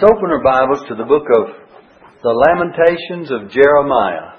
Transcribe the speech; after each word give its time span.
Let's 0.00 0.12
open 0.12 0.30
our 0.30 0.44
Bibles 0.44 0.86
to 0.86 0.94
the 0.94 1.02
book 1.02 1.26
of 1.34 1.46
the 2.22 2.30
Lamentations 2.30 3.32
of 3.32 3.50
Jeremiah. 3.50 4.38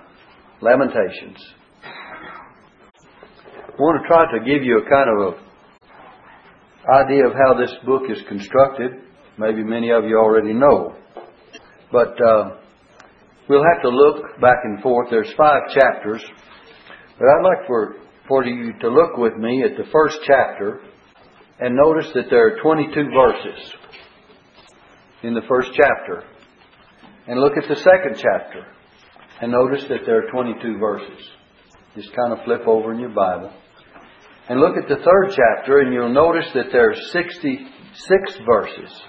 Lamentations. 0.62 1.35
I 1.83 3.75
want 3.77 4.01
to 4.01 4.08
try 4.08 4.40
to 4.40 4.45
give 4.45 4.64
you 4.64 4.80
a 4.80 4.90
kind 4.90 5.09
of 5.09 5.33
a 5.33 7.03
idea 7.03 7.27
of 7.27 7.33
how 7.33 7.59
this 7.59 7.75
book 7.85 8.04
is 8.09 8.23
constructed. 8.30 9.02
Maybe 9.38 9.61
many 9.61 9.91
of 9.91 10.05
you 10.05 10.18
already 10.18 10.54
know. 10.54 10.95
But 11.91 12.16
uh, 12.23 12.55
we'll 13.50 13.66
have 13.73 13.82
to 13.82 13.89
look 13.89 14.39
back 14.39 14.60
and 14.64 14.82
forth. 14.82 15.10
There's 15.12 15.34
five 15.36 15.64
chapters. 15.73 16.23
But 17.18 17.28
I'd 17.28 17.44
like 17.44 17.68
for, 17.68 17.96
for 18.30 18.46
you 18.46 18.71
to 18.80 18.88
look 18.88 19.18
with 19.18 19.36
me 19.36 19.64
at 19.64 19.76
the 19.76 19.91
first 19.91 20.20
chapter 20.26 20.80
and 21.60 21.76
notice 21.76 22.10
that 22.14 22.30
there 22.30 22.48
are 22.48 22.62
22 22.62 23.10
verses 23.14 23.73
in 25.23 25.33
the 25.33 25.41
first 25.47 25.70
chapter. 25.73 26.23
And 27.27 27.39
look 27.39 27.53
at 27.62 27.67
the 27.67 27.75
second 27.75 28.16
chapter 28.16 28.66
and 29.41 29.52
notice 29.52 29.84
that 29.89 30.05
there 30.05 30.25
are 30.25 30.31
22 30.31 30.77
verses. 30.80 31.30
Just 31.95 32.13
kind 32.13 32.34
of 32.34 32.44
flip 32.45 32.67
over 32.67 32.94
in 32.94 32.99
your 32.99 33.09
Bible. 33.09 33.52
And 34.47 34.59
look 34.59 34.75
at 34.77 34.88
the 34.88 35.03
third 35.03 35.35
chapter 35.35 35.80
and 35.80 35.94
you'll 35.94 36.13
notice 36.13 36.47
that 36.53 36.71
there 36.71 36.89
are 36.89 36.95
66 36.95 38.39
verses. 38.45 39.02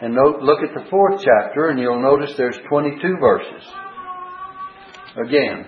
And 0.00 0.14
note, 0.14 0.42
look 0.42 0.58
at 0.62 0.74
the 0.74 0.90
fourth 0.90 1.22
chapter 1.24 1.68
and 1.68 1.78
you'll 1.78 2.02
notice 2.02 2.34
there's 2.36 2.58
22 2.68 3.16
verses. 3.20 3.68
Again. 5.26 5.66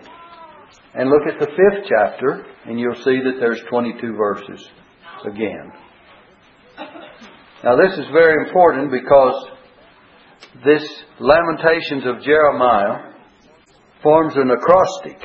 And 0.94 1.08
look 1.08 1.22
at 1.32 1.38
the 1.38 1.46
fifth 1.46 1.88
chapter 1.88 2.44
and 2.66 2.78
you'll 2.78 2.94
see 2.96 3.20
that 3.24 3.36
there's 3.38 3.60
22 3.70 4.12
verses. 4.14 4.68
Again. 5.24 5.72
Now 7.64 7.74
this 7.74 7.98
is 7.98 8.06
very 8.12 8.46
important 8.46 8.92
because 8.92 9.48
this 10.64 11.02
Lamentations 11.18 12.06
of 12.06 12.22
Jeremiah 12.22 13.14
forms 14.00 14.34
an 14.36 14.50
acrostic. 14.50 15.20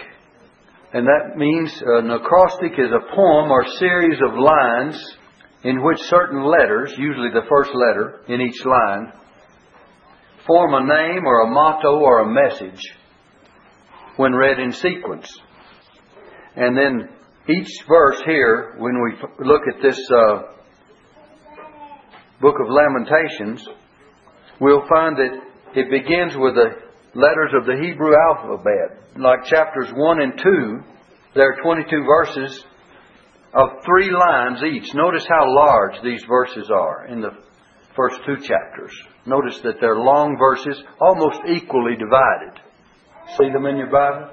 And 0.94 1.06
that 1.06 1.38
means 1.38 1.72
an 1.86 2.10
acrostic 2.10 2.72
is 2.74 2.90
a 2.92 3.16
poem 3.16 3.52
or 3.52 3.66
series 3.78 4.20
of 4.28 4.38
lines 4.38 5.16
in 5.64 5.84
which 5.84 6.00
certain 6.02 6.44
letters, 6.44 6.94
usually 6.98 7.30
the 7.30 7.48
first 7.48 7.70
letter 7.74 8.22
in 8.28 8.42
each 8.42 8.66
line, 8.66 9.14
form 10.48 10.74
a 10.74 10.82
name 10.82 11.26
or 11.26 11.42
a 11.42 11.52
motto 11.52 12.00
or 12.00 12.22
a 12.22 12.50
message 12.50 12.82
when 14.18 14.34
read 14.34 14.60
in 14.60 14.72
sequence. 14.72 15.32
And 16.56 16.76
then 16.76 17.10
each 17.48 17.70
verse 17.88 18.22
here, 18.26 18.74
when 18.80 18.96
we 19.04 19.46
look 19.46 19.62
at 19.68 19.82
this 19.84 20.00
uh, 20.12 20.42
book 22.44 22.60
of 22.60 22.68
Lamentations, 22.70 23.66
we'll 24.60 24.86
find 24.88 25.16
that 25.16 25.32
it 25.76 25.90
begins 25.90 26.36
with 26.36 26.56
the 26.56 26.76
letters 27.16 27.54
of 27.56 27.66
the 27.66 27.80
Hebrew 27.82 28.14
alphabet. 28.30 29.00
Like 29.18 29.46
chapters 29.46 29.88
1 29.96 30.22
and 30.22 30.38
2, 30.38 30.80
there 31.36 31.54
are 31.54 31.62
22 31.64 32.04
verses 32.04 32.66
of 33.54 33.70
three 33.86 34.12
lines 34.12 34.62
each. 34.62 34.94
Notice 34.94 35.26
how 35.28 35.46
large 35.48 36.02
these 36.04 36.24
verses 36.28 36.70
are 36.70 37.08
in 37.08 37.22
the 37.22 37.32
first 37.96 38.20
two 38.26 38.36
chapters. 38.36 38.92
Notice 39.26 39.62
that 39.62 39.80
they're 39.80 39.96
long 39.96 40.36
verses, 40.38 40.84
almost 41.00 41.40
equally 41.48 41.96
divided. 41.96 42.60
See 43.38 43.50
them 43.54 43.66
in 43.68 43.78
your 43.78 43.90
Bible? 43.90 44.32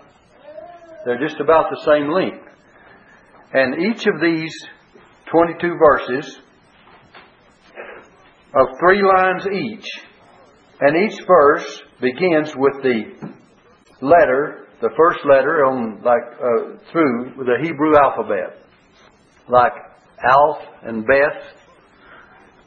They're 1.05 1.21
just 1.21 1.41
about 1.41 1.71
the 1.71 1.81
same 1.85 2.11
length. 2.11 2.45
And 3.53 3.95
each 3.95 4.07
of 4.07 4.21
these 4.21 4.55
22 5.31 5.77
verses 5.79 6.41
of 8.55 8.67
three 8.81 9.03
lines 9.03 9.47
each, 9.47 9.87
and 10.81 10.97
each 10.97 11.21
verse 11.27 11.83
begins 12.01 12.53
with 12.57 12.83
the 12.83 13.31
letter, 14.01 14.67
the 14.81 14.91
first 14.97 15.21
letter 15.25 15.65
on 15.67 16.03
like 16.03 16.33
uh, 16.35 16.91
through 16.91 17.35
the 17.37 17.59
Hebrew 17.63 17.97
alphabet, 17.97 18.65
like 19.49 19.73
Alf 20.25 20.59
and 20.83 21.07
Beth, 21.07 21.55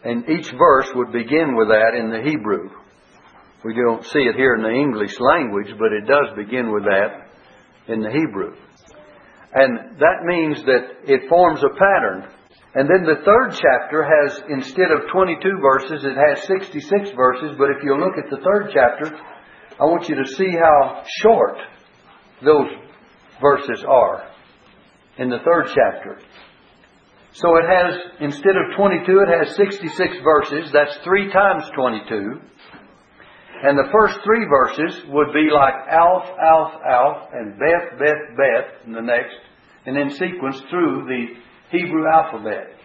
and 0.03 0.29
each 0.29 0.51
verse 0.51 0.89
would 0.95 1.11
begin 1.11 1.55
with 1.55 1.69
that 1.69 1.95
in 1.97 2.11
the 2.11 2.21
Hebrew. 2.21 2.69
We 3.65 3.73
don't 3.73 4.05
see 4.05 4.19
it 4.19 4.35
here 4.35 4.55
in 4.55 4.63
the 4.63 4.69
English 4.69 5.17
language, 5.19 5.73
but 5.79 5.93
it 5.93 6.05
does 6.05 6.35
begin 6.35 6.71
with 6.71 6.83
that 6.83 7.29
in 7.87 8.01
the 8.01 8.11
Hebrew. 8.11 8.55
And 9.53 9.97
that 9.99 10.25
means 10.25 10.63
that 10.65 11.13
it 11.13 11.29
forms 11.29 11.61
a 11.63 11.69
pattern 11.69 12.27
and 12.75 12.89
then 12.89 13.05
the 13.05 13.21
third 13.23 13.51
chapter 13.51 14.03
has, 14.03 14.41
instead 14.49 14.89
of 14.91 15.11
22 15.11 15.59
verses, 15.61 16.03
it 16.03 16.17
has 16.17 16.47
66 16.47 17.11
verses. 17.11 17.55
But 17.57 17.69
if 17.69 17.83
you 17.83 17.95
look 17.97 18.17
at 18.17 18.31
the 18.31 18.41
third 18.43 18.71
chapter, 18.73 19.15
I 19.79 19.85
want 19.85 20.09
you 20.09 20.15
to 20.15 20.25
see 20.25 20.49
how 20.51 21.03
short 21.21 21.57
those 22.43 22.69
verses 23.39 23.83
are 23.87 24.27
in 25.17 25.29
the 25.29 25.37
third 25.39 25.67
chapter. 25.67 26.19
So 27.33 27.57
it 27.57 27.65
has, 27.65 27.95
instead 28.21 28.55
of 28.57 28.75
22, 28.75 29.19
it 29.19 29.45
has 29.45 29.55
66 29.55 30.17
verses. 30.23 30.71
That's 30.71 30.97
three 31.03 31.31
times 31.31 31.63
22. 31.75 32.41
And 33.65 33.77
the 33.77 33.89
first 33.91 34.19
three 34.23 34.45
verses 34.49 35.03
would 35.09 35.31
be 35.31 35.49
like 35.53 35.73
Alf, 35.89 36.25
Alf, 36.41 36.73
Alf, 36.89 37.29
and 37.33 37.57
Beth, 37.57 37.99
Beth, 37.99 38.35
Beth 38.35 38.85
in 38.85 38.93
the 38.93 39.01
next, 39.01 39.37
and 39.85 39.95
then 39.95 40.09
sequence 40.09 40.59
through 40.69 41.05
the 41.05 41.42
Hebrew 41.73 42.05
alphabet. 42.05 42.77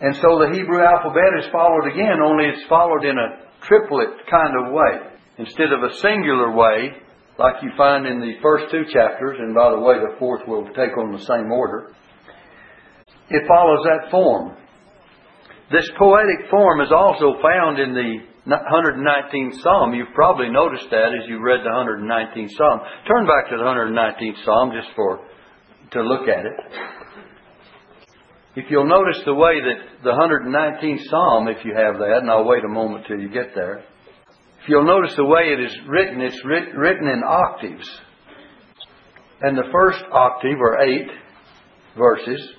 And 0.00 0.14
so 0.16 0.42
the 0.42 0.50
Hebrew 0.52 0.82
alphabet 0.82 1.38
is 1.38 1.46
followed 1.54 1.86
again, 1.86 2.18
only 2.20 2.50
it's 2.50 2.66
followed 2.68 3.04
in 3.06 3.16
a 3.16 3.46
triplet 3.62 4.26
kind 4.28 4.52
of 4.58 4.74
way. 4.74 5.14
Instead 5.38 5.72
of 5.72 5.82
a 5.82 5.94
singular 6.02 6.50
way, 6.50 6.90
like 7.38 7.62
you 7.62 7.70
find 7.76 8.06
in 8.06 8.20
the 8.20 8.34
first 8.42 8.70
two 8.70 8.84
chapters, 8.92 9.38
and 9.38 9.54
by 9.54 9.70
the 9.70 9.78
way, 9.78 9.94
the 10.00 10.18
fourth 10.18 10.42
will 10.48 10.66
take 10.74 10.96
on 10.98 11.12
the 11.12 11.24
same 11.24 11.52
order, 11.52 11.94
it 13.30 13.46
follows 13.46 13.84
that 13.84 14.10
form. 14.10 14.56
This 15.70 15.88
poetic 15.98 16.50
form 16.50 16.80
is 16.80 16.92
also 16.92 17.40
found 17.42 17.78
in 17.78 17.94
the 17.94 18.26
119th 18.46 19.60
Psalm. 19.62 19.94
You've 19.94 20.14
probably 20.14 20.48
noticed 20.48 20.88
that 20.90 21.10
as 21.14 21.28
you 21.28 21.42
read 21.42 21.60
the 21.64 21.70
119th 21.70 22.50
Psalm. 22.56 22.80
Turn 23.06 23.26
back 23.26 23.50
to 23.50 23.56
the 23.56 23.64
119th 23.64 24.44
Psalm 24.44 24.72
just 24.74 24.94
for 24.94 25.26
to 25.92 26.02
look 26.02 26.28
at 26.28 26.44
it. 26.46 26.95
If 28.56 28.70
you'll 28.70 28.88
notice 28.88 29.20
the 29.26 29.34
way 29.34 29.60
that 29.60 30.02
the 30.02 30.12
119th 30.12 31.10
Psalm, 31.10 31.46
if 31.48 31.62
you 31.62 31.74
have 31.74 31.98
that, 31.98 32.20
and 32.22 32.30
I'll 32.30 32.46
wait 32.46 32.64
a 32.64 32.68
moment 32.68 33.04
till 33.06 33.20
you 33.20 33.28
get 33.28 33.54
there. 33.54 33.84
If 34.62 34.68
you'll 34.70 34.86
notice 34.86 35.14
the 35.14 35.26
way 35.26 35.52
it 35.52 35.60
is 35.60 35.76
written, 35.86 36.22
it's 36.22 36.42
writ- 36.42 36.74
written 36.74 37.06
in 37.06 37.22
octaves. 37.22 37.86
And 39.42 39.58
the 39.58 39.68
first 39.70 40.02
octave, 40.10 40.58
or 40.58 40.80
eight 40.80 41.06
verses, 41.98 42.50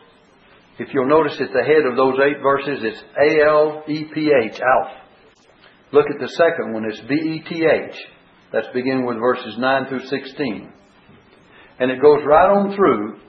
if 0.78 0.94
you'll 0.94 1.10
notice 1.10 1.42
at 1.42 1.52
the 1.52 1.64
head 1.64 1.88
of 1.90 1.98
those 1.98 2.20
eight 2.24 2.44
verses, 2.44 2.80
it's 2.84 3.04
A 3.20 3.50
L 3.50 3.84
E 3.88 4.06
P 4.14 4.32
H, 4.44 4.62
Alf. 4.62 4.92
Look 5.92 6.06
at 6.14 6.20
the 6.20 6.30
second 6.30 6.74
one, 6.74 6.86
it's 6.86 7.02
B 7.10 7.16
E 7.16 7.44
T 7.50 7.66
H. 7.66 7.96
That's 8.54 8.68
beginning 8.72 9.08
with 9.08 9.18
verses 9.18 9.56
9 9.58 9.88
through 9.88 10.06
16. 10.06 10.72
And 11.80 11.90
it 11.92 12.00
goes 12.00 12.22
right 12.24 12.50
on 12.56 12.76
through 12.76 13.20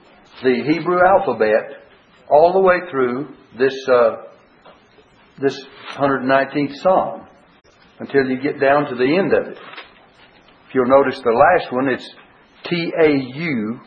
the 0.43 0.71
Hebrew 0.71 0.99
alphabet 1.03 1.78
all 2.29 2.53
the 2.53 2.59
way 2.59 2.77
through 2.91 3.29
this 3.57 3.75
uh, 3.91 4.15
this 5.41 5.59
119th 5.95 6.75
Psalm 6.77 7.27
until 7.99 8.25
you 8.25 8.41
get 8.41 8.59
down 8.59 8.85
to 8.89 8.95
the 8.95 9.17
end 9.17 9.33
of 9.33 9.47
it. 9.47 9.57
If 10.67 10.75
you'll 10.75 10.87
notice 10.87 11.19
the 11.21 11.31
last 11.31 11.73
one, 11.73 11.87
it's 11.87 12.09
T 12.69 12.91
A 13.01 13.09
U. 13.37 13.79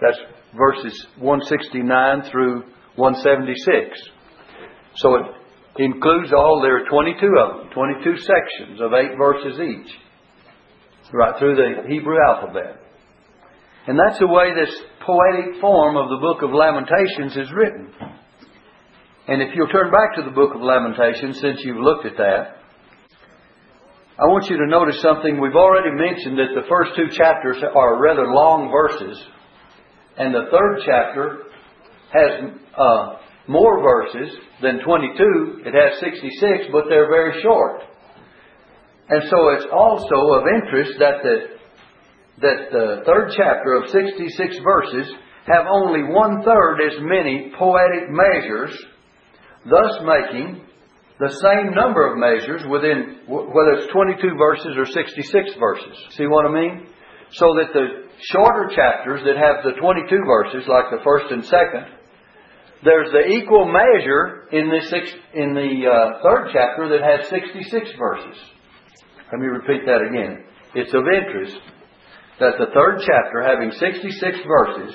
That's 0.00 0.18
verses 0.56 1.06
169 1.18 2.30
through 2.30 2.62
176. 2.96 3.98
So 4.96 5.16
it 5.16 5.22
includes 5.78 6.32
all, 6.32 6.60
there 6.62 6.82
are 6.82 6.88
22 6.88 7.26
of 7.38 7.58
them, 7.58 7.70
22 7.72 8.16
sections 8.18 8.80
of 8.80 8.92
eight 8.92 9.16
verses 9.16 9.60
each, 9.60 9.94
right 11.12 11.38
through 11.38 11.56
the 11.56 11.88
Hebrew 11.88 12.16
alphabet. 12.28 12.80
And 13.86 13.98
that's 13.98 14.18
the 14.18 14.26
way 14.26 14.54
this 14.54 14.74
poetic 15.08 15.58
form 15.60 15.96
of 15.96 16.10
the 16.12 16.20
book 16.20 16.44
of 16.44 16.52
Lamentations 16.52 17.32
is 17.32 17.48
written. 17.56 17.88
And 19.26 19.40
if 19.40 19.56
you'll 19.56 19.72
turn 19.72 19.90
back 19.90 20.16
to 20.16 20.22
the 20.22 20.36
book 20.36 20.54
of 20.54 20.60
Lamentations, 20.60 21.40
since 21.40 21.64
you've 21.64 21.80
looked 21.80 22.04
at 22.04 22.18
that, 22.18 22.60
I 24.20 24.28
want 24.28 24.50
you 24.50 24.58
to 24.58 24.66
notice 24.68 25.00
something. 25.00 25.40
We've 25.40 25.56
already 25.56 25.96
mentioned 25.96 26.36
that 26.36 26.52
the 26.52 26.68
first 26.68 26.92
two 26.92 27.08
chapters 27.16 27.56
are 27.64 28.02
rather 28.02 28.28
long 28.28 28.68
verses, 28.68 29.16
and 30.18 30.34
the 30.34 30.52
third 30.52 30.84
chapter 30.84 31.48
has 32.12 32.52
uh, 32.76 33.16
more 33.48 33.80
verses 33.80 34.36
than 34.60 34.84
22. 34.84 35.62
It 35.64 35.72
has 35.72 36.00
66, 36.00 36.68
but 36.70 36.84
they're 36.90 37.08
very 37.08 37.40
short. 37.40 37.80
And 39.08 39.22
so 39.30 39.56
it's 39.56 39.66
also 39.72 40.36
of 40.36 40.44
interest 40.52 40.98
that 40.98 41.24
the 41.24 41.57
that 42.40 42.70
the 42.70 43.02
third 43.04 43.32
chapter 43.36 43.74
of 43.74 43.90
66 43.90 44.58
verses 44.62 45.12
have 45.46 45.66
only 45.66 46.02
one 46.04 46.42
third 46.42 46.78
as 46.86 47.00
many 47.00 47.50
poetic 47.58 48.10
measures, 48.10 48.74
thus 49.64 50.00
making 50.04 50.62
the 51.18 51.34
same 51.42 51.74
number 51.74 52.06
of 52.06 52.18
measures 52.18 52.62
within, 52.70 53.26
whether 53.26 53.82
it's 53.82 53.92
22 53.92 54.36
verses 54.38 54.76
or 54.76 54.86
66 54.86 55.50
verses. 55.58 55.96
See 56.14 56.26
what 56.26 56.46
I 56.46 56.52
mean? 56.52 56.86
So 57.32 57.46
that 57.58 57.72
the 57.72 58.08
shorter 58.30 58.70
chapters 58.74 59.22
that 59.24 59.36
have 59.36 59.64
the 59.64 59.80
22 59.80 60.06
verses, 60.24 60.68
like 60.68 60.90
the 60.90 61.02
first 61.02 61.32
and 61.32 61.44
second, 61.44 61.86
there's 62.84 63.10
the 63.10 63.26
equal 63.26 63.66
measure 63.66 64.46
in 64.52 64.70
the, 64.70 64.80
six, 64.88 65.10
in 65.34 65.54
the 65.54 65.90
uh, 65.90 66.22
third 66.22 66.50
chapter 66.52 66.88
that 66.90 67.02
has 67.02 67.28
66 67.28 67.90
verses. 67.98 68.38
Let 69.32 69.40
me 69.40 69.46
repeat 69.46 69.84
that 69.86 70.00
again. 70.00 70.44
It's 70.74 70.94
of 70.94 71.02
interest 71.02 71.58
that 72.40 72.58
the 72.58 72.70
third 72.74 73.02
chapter, 73.04 73.42
having 73.42 73.72
66 73.72 74.38
verses, 74.46 74.94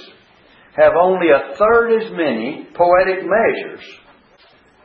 have 0.76 0.94
only 1.00 1.28
a 1.30 1.56
third 1.56 2.02
as 2.02 2.12
many 2.12 2.68
poetic 2.74 3.24
measures 3.24 3.84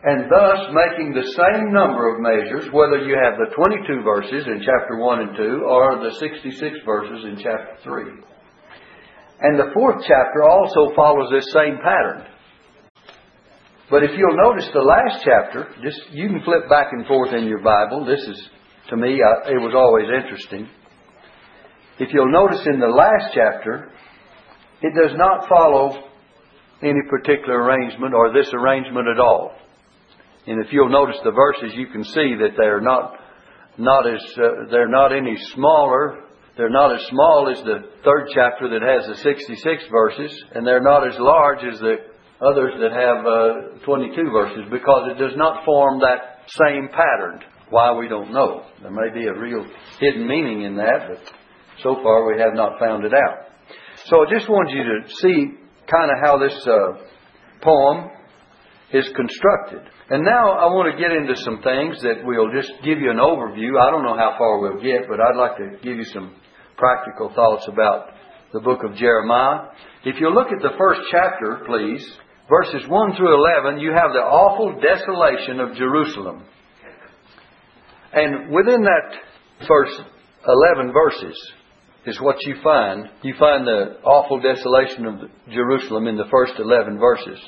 and 0.04 0.30
thus 0.30 0.70
making 0.70 1.10
the 1.10 1.26
same 1.34 1.72
number 1.72 2.14
of 2.14 2.22
measures, 2.22 2.70
whether 2.72 3.02
you 3.02 3.18
have 3.18 3.34
the 3.34 3.50
22 3.54 4.02
verses 4.02 4.46
in 4.46 4.62
chapter 4.62 4.96
1 4.96 5.20
and 5.20 5.36
2 5.36 5.42
or 5.66 5.98
the 5.98 6.14
66 6.20 6.78
verses 6.86 7.24
in 7.24 7.36
chapter 7.42 7.74
3. 7.82 8.04
And 9.40 9.58
the 9.58 9.70
fourth 9.74 10.04
chapter 10.06 10.44
also 10.44 10.94
follows 10.94 11.30
this 11.32 11.50
same 11.52 11.78
pattern. 11.82 12.26
But 13.90 14.04
if 14.04 14.10
you'll 14.16 14.36
notice 14.36 14.68
the 14.72 14.86
last 14.86 15.24
chapter, 15.24 15.74
just 15.82 15.98
you 16.12 16.28
can 16.28 16.42
flip 16.44 16.68
back 16.68 16.88
and 16.92 17.06
forth 17.06 17.32
in 17.32 17.48
your 17.48 17.62
Bible. 17.62 18.04
This 18.04 18.20
is, 18.20 18.48
to 18.90 18.96
me, 18.96 19.18
I, 19.18 19.50
it 19.50 19.60
was 19.60 19.74
always 19.74 20.06
interesting. 20.14 20.68
If 22.00 22.12
you'll 22.12 22.30
notice 22.30 22.64
in 22.66 22.78
the 22.78 22.86
last 22.86 23.34
chapter, 23.34 23.90
it 24.82 24.94
does 24.94 25.16
not 25.16 25.48
follow 25.48 26.08
any 26.80 27.00
particular 27.10 27.60
arrangement 27.62 28.14
or 28.14 28.32
this 28.32 28.48
arrangement 28.52 29.08
at 29.08 29.18
all. 29.18 29.52
And 30.46 30.64
if 30.64 30.72
you'll 30.72 30.90
notice 30.90 31.18
the 31.24 31.32
verses, 31.32 31.76
you 31.76 31.88
can 31.88 32.04
see 32.04 32.36
that 32.40 32.54
they're 32.56 32.80
not 32.80 33.14
not 33.76 34.08
as 34.08 34.22
uh, 34.36 34.70
they're 34.70 34.88
not 34.88 35.12
any 35.12 35.36
smaller. 35.54 36.24
They're 36.56 36.70
not 36.70 36.94
as 36.94 37.06
small 37.06 37.52
as 37.52 37.62
the 37.62 37.90
third 38.04 38.28
chapter 38.34 38.68
that 38.70 38.82
has 38.82 39.06
the 39.06 39.22
66 39.22 39.84
verses, 39.92 40.44
and 40.54 40.66
they're 40.66 40.82
not 40.82 41.06
as 41.06 41.14
large 41.18 41.64
as 41.64 41.78
the 41.78 41.96
others 42.40 42.74
that 42.80 42.92
have 42.92 43.26
uh, 43.26 43.84
22 43.84 44.30
verses 44.32 44.64
because 44.70 45.10
it 45.12 45.18
does 45.18 45.36
not 45.36 45.64
form 45.64 46.00
that 46.00 46.42
same 46.46 46.88
pattern. 46.88 47.40
Why 47.70 47.96
we 47.96 48.08
don't 48.08 48.32
know. 48.32 48.64
There 48.82 48.90
may 48.90 49.12
be 49.12 49.26
a 49.26 49.38
real 49.38 49.64
hidden 50.00 50.26
meaning 50.26 50.62
in 50.62 50.76
that, 50.76 51.08
but 51.08 51.32
so 51.82 51.96
far 52.02 52.26
we 52.26 52.40
have 52.40 52.54
not 52.54 52.78
found 52.78 53.04
it 53.04 53.12
out. 53.14 53.48
So 54.06 54.24
I 54.24 54.30
just 54.30 54.48
wanted 54.48 54.74
you 54.74 54.84
to 54.84 54.98
see 55.20 55.58
kind 55.90 56.10
of 56.10 56.18
how 56.22 56.38
this 56.38 56.54
uh, 56.66 57.04
poem 57.62 58.10
is 58.92 59.08
constructed. 59.14 59.82
And 60.10 60.24
now 60.24 60.52
I 60.56 60.72
want 60.72 60.88
to 60.88 60.96
get 60.96 61.12
into 61.12 61.36
some 61.44 61.60
things 61.60 62.00
that 62.00 62.24
will 62.24 62.48
just 62.52 62.72
give 62.82 62.98
you 62.98 63.10
an 63.10 63.20
overview. 63.20 63.76
I 63.76 63.90
don't 63.90 64.04
know 64.04 64.16
how 64.16 64.36
far 64.38 64.60
we'll 64.60 64.80
get, 64.80 65.08
but 65.08 65.20
I'd 65.20 65.36
like 65.36 65.56
to 65.58 65.76
give 65.84 65.96
you 65.96 66.04
some 66.04 66.34
practical 66.76 67.28
thoughts 67.34 67.68
about 67.68 68.14
the 68.52 68.60
book 68.60 68.80
of 68.84 68.96
Jeremiah. 68.96 69.68
If 70.04 70.20
you 70.20 70.32
look 70.32 70.48
at 70.48 70.62
the 70.62 70.76
first 70.78 71.00
chapter, 71.10 71.60
please, 71.66 72.00
verses 72.48 72.88
1 72.88 73.16
through 73.16 73.34
11, 73.34 73.80
you 73.80 73.92
have 73.92 74.12
the 74.12 74.24
awful 74.24 74.80
desolation 74.80 75.60
of 75.60 75.76
Jerusalem. 75.76 76.44
And 78.12 78.50
within 78.50 78.82
that 78.84 79.66
first 79.68 80.00
11 80.46 80.92
verses 80.92 81.36
is 82.08 82.20
what 82.20 82.36
you 82.46 82.56
find. 82.62 83.08
You 83.22 83.34
find 83.38 83.66
the 83.66 83.98
awful 84.02 84.40
desolation 84.40 85.06
of 85.06 85.30
Jerusalem 85.50 86.06
in 86.06 86.16
the 86.16 86.28
first 86.30 86.54
11 86.58 86.98
verses. 86.98 87.38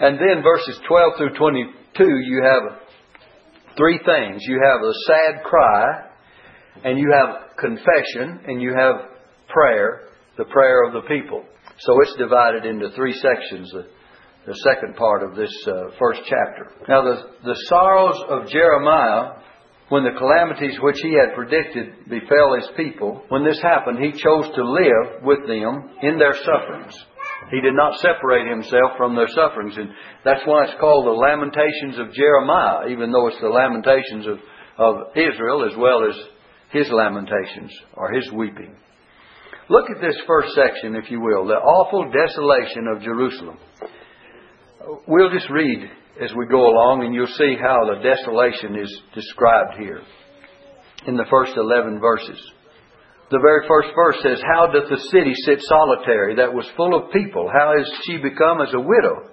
And 0.00 0.18
then 0.18 0.42
verses 0.42 0.80
12 0.88 1.12
through 1.18 1.34
22, 1.34 2.04
you 2.04 2.42
have 2.44 2.78
three 3.76 3.98
things. 4.04 4.42
You 4.46 4.60
have 4.64 4.80
a 4.80 4.92
sad 5.06 5.44
cry, 5.44 5.84
and 6.84 6.98
you 6.98 7.12
have 7.12 7.56
confession, 7.58 8.40
and 8.46 8.62
you 8.62 8.74
have 8.74 9.10
prayer, 9.48 10.08
the 10.36 10.44
prayer 10.44 10.84
of 10.84 10.92
the 10.92 11.08
people. 11.08 11.44
So 11.78 12.00
it's 12.02 12.16
divided 12.16 12.64
into 12.64 12.90
three 12.90 13.12
sections, 13.12 13.70
the, 13.72 13.86
the 14.46 14.54
second 14.64 14.96
part 14.96 15.22
of 15.22 15.36
this 15.36 15.52
uh, 15.66 15.90
first 15.98 16.20
chapter. 16.24 16.72
Now, 16.88 17.02
the, 17.02 17.22
the 17.44 17.56
sorrows 17.66 18.22
of 18.28 18.48
Jeremiah, 18.48 19.34
when 19.88 20.04
the 20.04 20.18
calamities 20.18 20.78
which 20.82 20.98
he 21.02 21.14
had 21.14 21.34
predicted 21.34 22.08
befell 22.08 22.54
his 22.56 22.68
people, 22.76 23.24
when 23.28 23.44
this 23.44 23.60
happened, 23.62 23.98
he 23.98 24.12
chose 24.12 24.46
to 24.54 24.62
live 24.64 25.22
with 25.22 25.46
them 25.46 25.90
in 26.02 26.18
their 26.18 26.34
sufferings. 26.34 26.94
He 27.50 27.60
did 27.60 27.74
not 27.74 27.98
separate 28.00 28.50
himself 28.50 28.92
from 28.96 29.16
their 29.16 29.28
sufferings. 29.28 29.76
And 29.76 29.88
that's 30.24 30.44
why 30.44 30.64
it's 30.64 30.78
called 30.80 31.06
the 31.06 31.16
Lamentations 31.16 31.98
of 31.98 32.12
Jeremiah, 32.12 32.88
even 32.88 33.10
though 33.10 33.28
it's 33.28 33.40
the 33.40 33.48
Lamentations 33.48 34.26
of, 34.26 34.38
of 34.76 35.16
Israel 35.16 35.64
as 35.64 35.76
well 35.78 36.04
as 36.08 36.16
his 36.70 36.90
lamentations 36.90 37.72
or 37.94 38.12
his 38.12 38.30
weeping. 38.32 38.76
Look 39.70 39.88
at 39.90 40.02
this 40.02 40.16
first 40.26 40.54
section, 40.54 40.96
if 40.96 41.10
you 41.10 41.20
will, 41.20 41.46
the 41.46 41.54
awful 41.54 42.10
desolation 42.10 42.86
of 42.88 43.02
Jerusalem. 43.02 43.58
We'll 45.06 45.30
just 45.30 45.48
read 45.50 45.90
as 46.22 46.34
we 46.34 46.46
go 46.46 46.66
along, 46.66 47.04
and 47.04 47.14
you'll 47.14 47.26
see 47.26 47.56
how 47.60 47.86
the 47.86 48.02
desolation 48.02 48.76
is 48.78 48.90
described 49.14 49.78
here 49.78 50.02
in 51.06 51.16
the 51.16 51.26
first 51.30 51.52
11 51.56 52.00
verses. 52.00 52.40
The 53.30 53.38
very 53.44 53.68
first 53.68 53.88
verse 53.94 54.16
says, 54.22 54.42
How 54.42 54.66
doth 54.66 54.88
the 54.88 55.00
city 55.12 55.32
sit 55.44 55.60
solitary 55.62 56.36
that 56.36 56.52
was 56.52 56.66
full 56.76 56.96
of 56.96 57.12
people? 57.12 57.48
How 57.52 57.78
is 57.78 57.86
she 58.06 58.16
become 58.16 58.60
as 58.60 58.72
a 58.72 58.80
widow? 58.80 59.30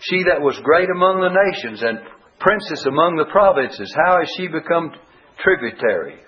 She 0.00 0.24
that 0.30 0.40
was 0.40 0.58
great 0.62 0.88
among 0.88 1.20
the 1.20 1.34
nations 1.34 1.82
and 1.82 1.98
princess 2.42 2.84
among 2.86 3.16
the 3.16 3.30
provinces, 3.30 3.94
how 4.04 4.18
has 4.18 4.28
she 4.36 4.48
become 4.48 4.90
tributary? 5.38 6.18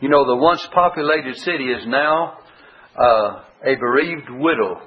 You 0.00 0.08
know, 0.08 0.26
the 0.26 0.36
once 0.36 0.66
populated 0.74 1.36
city 1.36 1.64
is 1.64 1.86
now 1.86 2.38
uh, 2.96 3.42
a 3.64 3.74
bereaved 3.76 4.30
widow, 4.30 4.82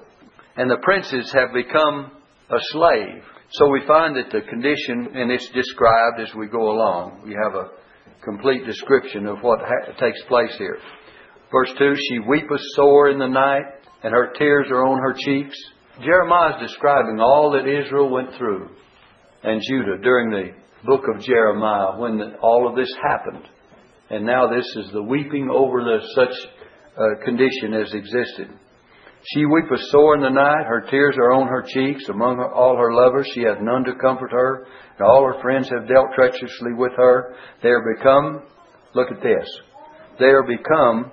and 0.57 0.69
the 0.69 0.83
princes 0.83 1.31
have 1.33 1.53
become 1.53 2.11
a 2.49 2.59
slave. 2.71 3.23
So 3.53 3.69
we 3.69 3.81
find 3.86 4.15
that 4.15 4.31
the 4.31 4.48
condition, 4.48 5.09
and 5.13 5.30
it's 5.30 5.50
described 5.50 6.21
as 6.21 6.33
we 6.36 6.48
go 6.48 6.71
along. 6.71 7.21
We 7.25 7.36
have 7.44 7.53
a 7.53 7.71
complete 8.24 8.65
description 8.65 9.27
of 9.27 9.39
what 9.42 9.59
ha- 9.59 9.92
takes 10.00 10.21
place 10.30 10.56
here. 10.57 10.77
Verse 11.51 11.71
2 11.77 11.95
She 11.95 12.19
weepeth 12.19 12.62
sore 12.75 13.09
in 13.09 13.19
the 13.19 13.27
night, 13.27 13.65
and 14.03 14.13
her 14.13 14.31
tears 14.38 14.68
are 14.69 14.86
on 14.86 15.00
her 15.00 15.13
cheeks. 15.18 15.57
Jeremiah 16.01 16.56
is 16.56 16.69
describing 16.69 17.19
all 17.19 17.51
that 17.51 17.68
Israel 17.68 18.09
went 18.09 18.30
through 18.38 18.69
and 19.44 19.62
Judah 19.68 19.97
during 20.01 20.30
the 20.30 20.51
book 20.86 21.04
of 21.13 21.21
Jeremiah 21.21 21.97
when 21.97 22.21
all 22.42 22.69
of 22.69 22.75
this 22.75 22.94
happened. 23.04 23.47
And 24.09 24.25
now 24.25 24.47
this 24.47 24.65
is 24.77 24.92
the 24.92 25.04
weeping 25.04 25.50
over 25.54 25.83
the 25.83 25.99
such 26.16 26.33
uh, 26.97 27.25
condition 27.25 27.73
as 27.73 27.94
existed. 27.94 28.49
She 29.23 29.45
weepeth 29.45 29.80
sore 29.92 30.16
in 30.16 30.21
the 30.21 30.30
night, 30.30 30.66
her 30.66 30.81
tears 30.90 31.16
are 31.18 31.31
on 31.31 31.47
her 31.47 31.63
cheeks. 31.68 32.09
Among 32.09 32.40
all 32.40 32.75
her 32.75 32.94
lovers 32.94 33.30
she 33.33 33.42
hath 33.42 33.61
none 33.61 33.83
to 33.83 33.94
comfort 33.95 34.31
her, 34.31 34.66
and 34.97 35.07
all 35.07 35.23
her 35.25 35.40
friends 35.42 35.69
have 35.69 35.87
dealt 35.87 36.13
treacherously 36.16 36.73
with 36.75 36.94
her. 36.97 37.35
They 37.61 37.69
are 37.69 37.95
become, 37.95 38.44
look 38.95 39.11
at 39.11 39.21
this, 39.21 39.47
they 40.19 40.25
are 40.25 40.44
become 40.44 41.11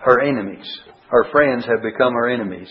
her 0.00 0.20
enemies. 0.20 0.66
Her 1.08 1.24
friends 1.32 1.64
have 1.64 1.82
become 1.82 2.12
her 2.12 2.28
enemies. 2.28 2.70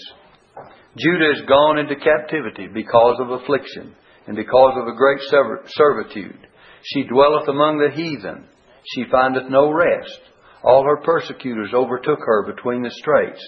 Judah 0.98 1.32
is 1.32 1.48
gone 1.48 1.80
into 1.80 1.96
captivity 1.96 2.68
because 2.72 3.18
of 3.20 3.32
affliction 3.32 3.96
and 4.28 4.36
because 4.36 4.74
of 4.78 4.88
a 4.88 4.96
great 4.96 5.20
servitude. 5.68 6.48
She 6.84 7.04
dwelleth 7.04 7.48
among 7.48 7.80
the 7.80 7.96
heathen. 7.96 8.46
She 8.94 9.06
findeth 9.12 9.50
no 9.50 9.72
rest. 9.72 10.20
All 10.64 10.84
her 10.84 10.98
persecutors 11.04 11.72
overtook 11.74 12.20
her 12.20 12.52
between 12.54 12.82
the 12.84 12.92
straits. 12.92 13.44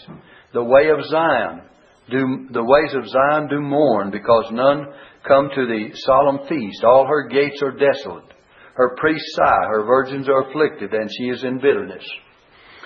The 0.53 0.63
way 0.63 0.89
of 0.89 1.05
Zion 1.05 1.61
do, 2.09 2.47
the 2.51 2.63
ways 2.63 2.93
of 2.95 3.07
Zion 3.07 3.47
do 3.49 3.59
mourn 3.61 4.11
because 4.11 4.49
none 4.51 4.87
come 5.27 5.49
to 5.53 5.65
the 5.67 5.89
solemn 5.93 6.47
feast. 6.47 6.83
All 6.83 7.05
her 7.07 7.27
gates 7.27 7.61
are 7.61 7.71
desolate. 7.71 8.33
Her 8.73 8.95
priests 8.97 9.35
sigh, 9.35 9.67
her 9.69 9.83
virgins 9.85 10.27
are 10.29 10.49
afflicted, 10.49 10.93
and 10.93 11.09
she 11.11 11.25
is 11.25 11.43
in 11.43 11.59
bitterness. 11.59 12.03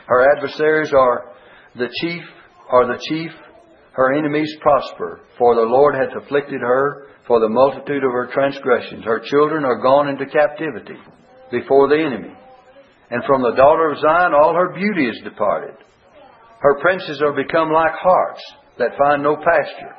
Her 0.08 0.36
adversaries 0.36 0.92
are 0.92 1.32
the 1.76 1.88
chief, 2.02 2.24
are 2.70 2.88
the 2.88 3.02
chief. 3.08 3.32
Her 3.94 4.14
enemies 4.14 4.52
prosper, 4.60 5.22
for 5.38 5.56
the 5.56 5.62
Lord 5.62 5.96
hath 5.96 6.24
afflicted 6.24 6.62
her 6.62 7.08
for 7.28 7.40
the 7.40 7.50
multitude 7.50 8.04
of 8.04 8.12
her 8.12 8.30
transgressions. 8.34 9.06
Her 9.06 9.22
children 9.24 9.64
are 9.64 9.82
gone 9.82 10.10
into 10.10 10.26
captivity 10.26 10.98
before 11.52 11.88
the 11.88 12.04
enemy. 12.04 12.34
And 13.12 13.24
from 13.26 13.44
the 13.44 13.56
daughter 13.56 13.92
of 13.92 14.00
Zion 14.00 14.34
all 14.34 14.56
her 14.56 14.74
beauty 14.74 15.06
is 15.08 15.22
departed. 15.24 15.76
Her 16.64 16.80
princes 16.80 17.22
are 17.22 17.34
become 17.34 17.74
like 17.74 17.92
harts 17.92 18.42
that 18.80 18.98
find 18.98 19.22
no 19.22 19.36
pasture. 19.36 19.96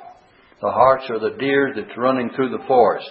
The 0.63 0.71
harts 0.71 1.05
are 1.11 1.21
the 1.21 1.37
deer 1.37 1.75
that's 1.77 1.99
running 1.99 2.31
through 2.31 2.57
the 2.57 2.65
forest 2.67 3.11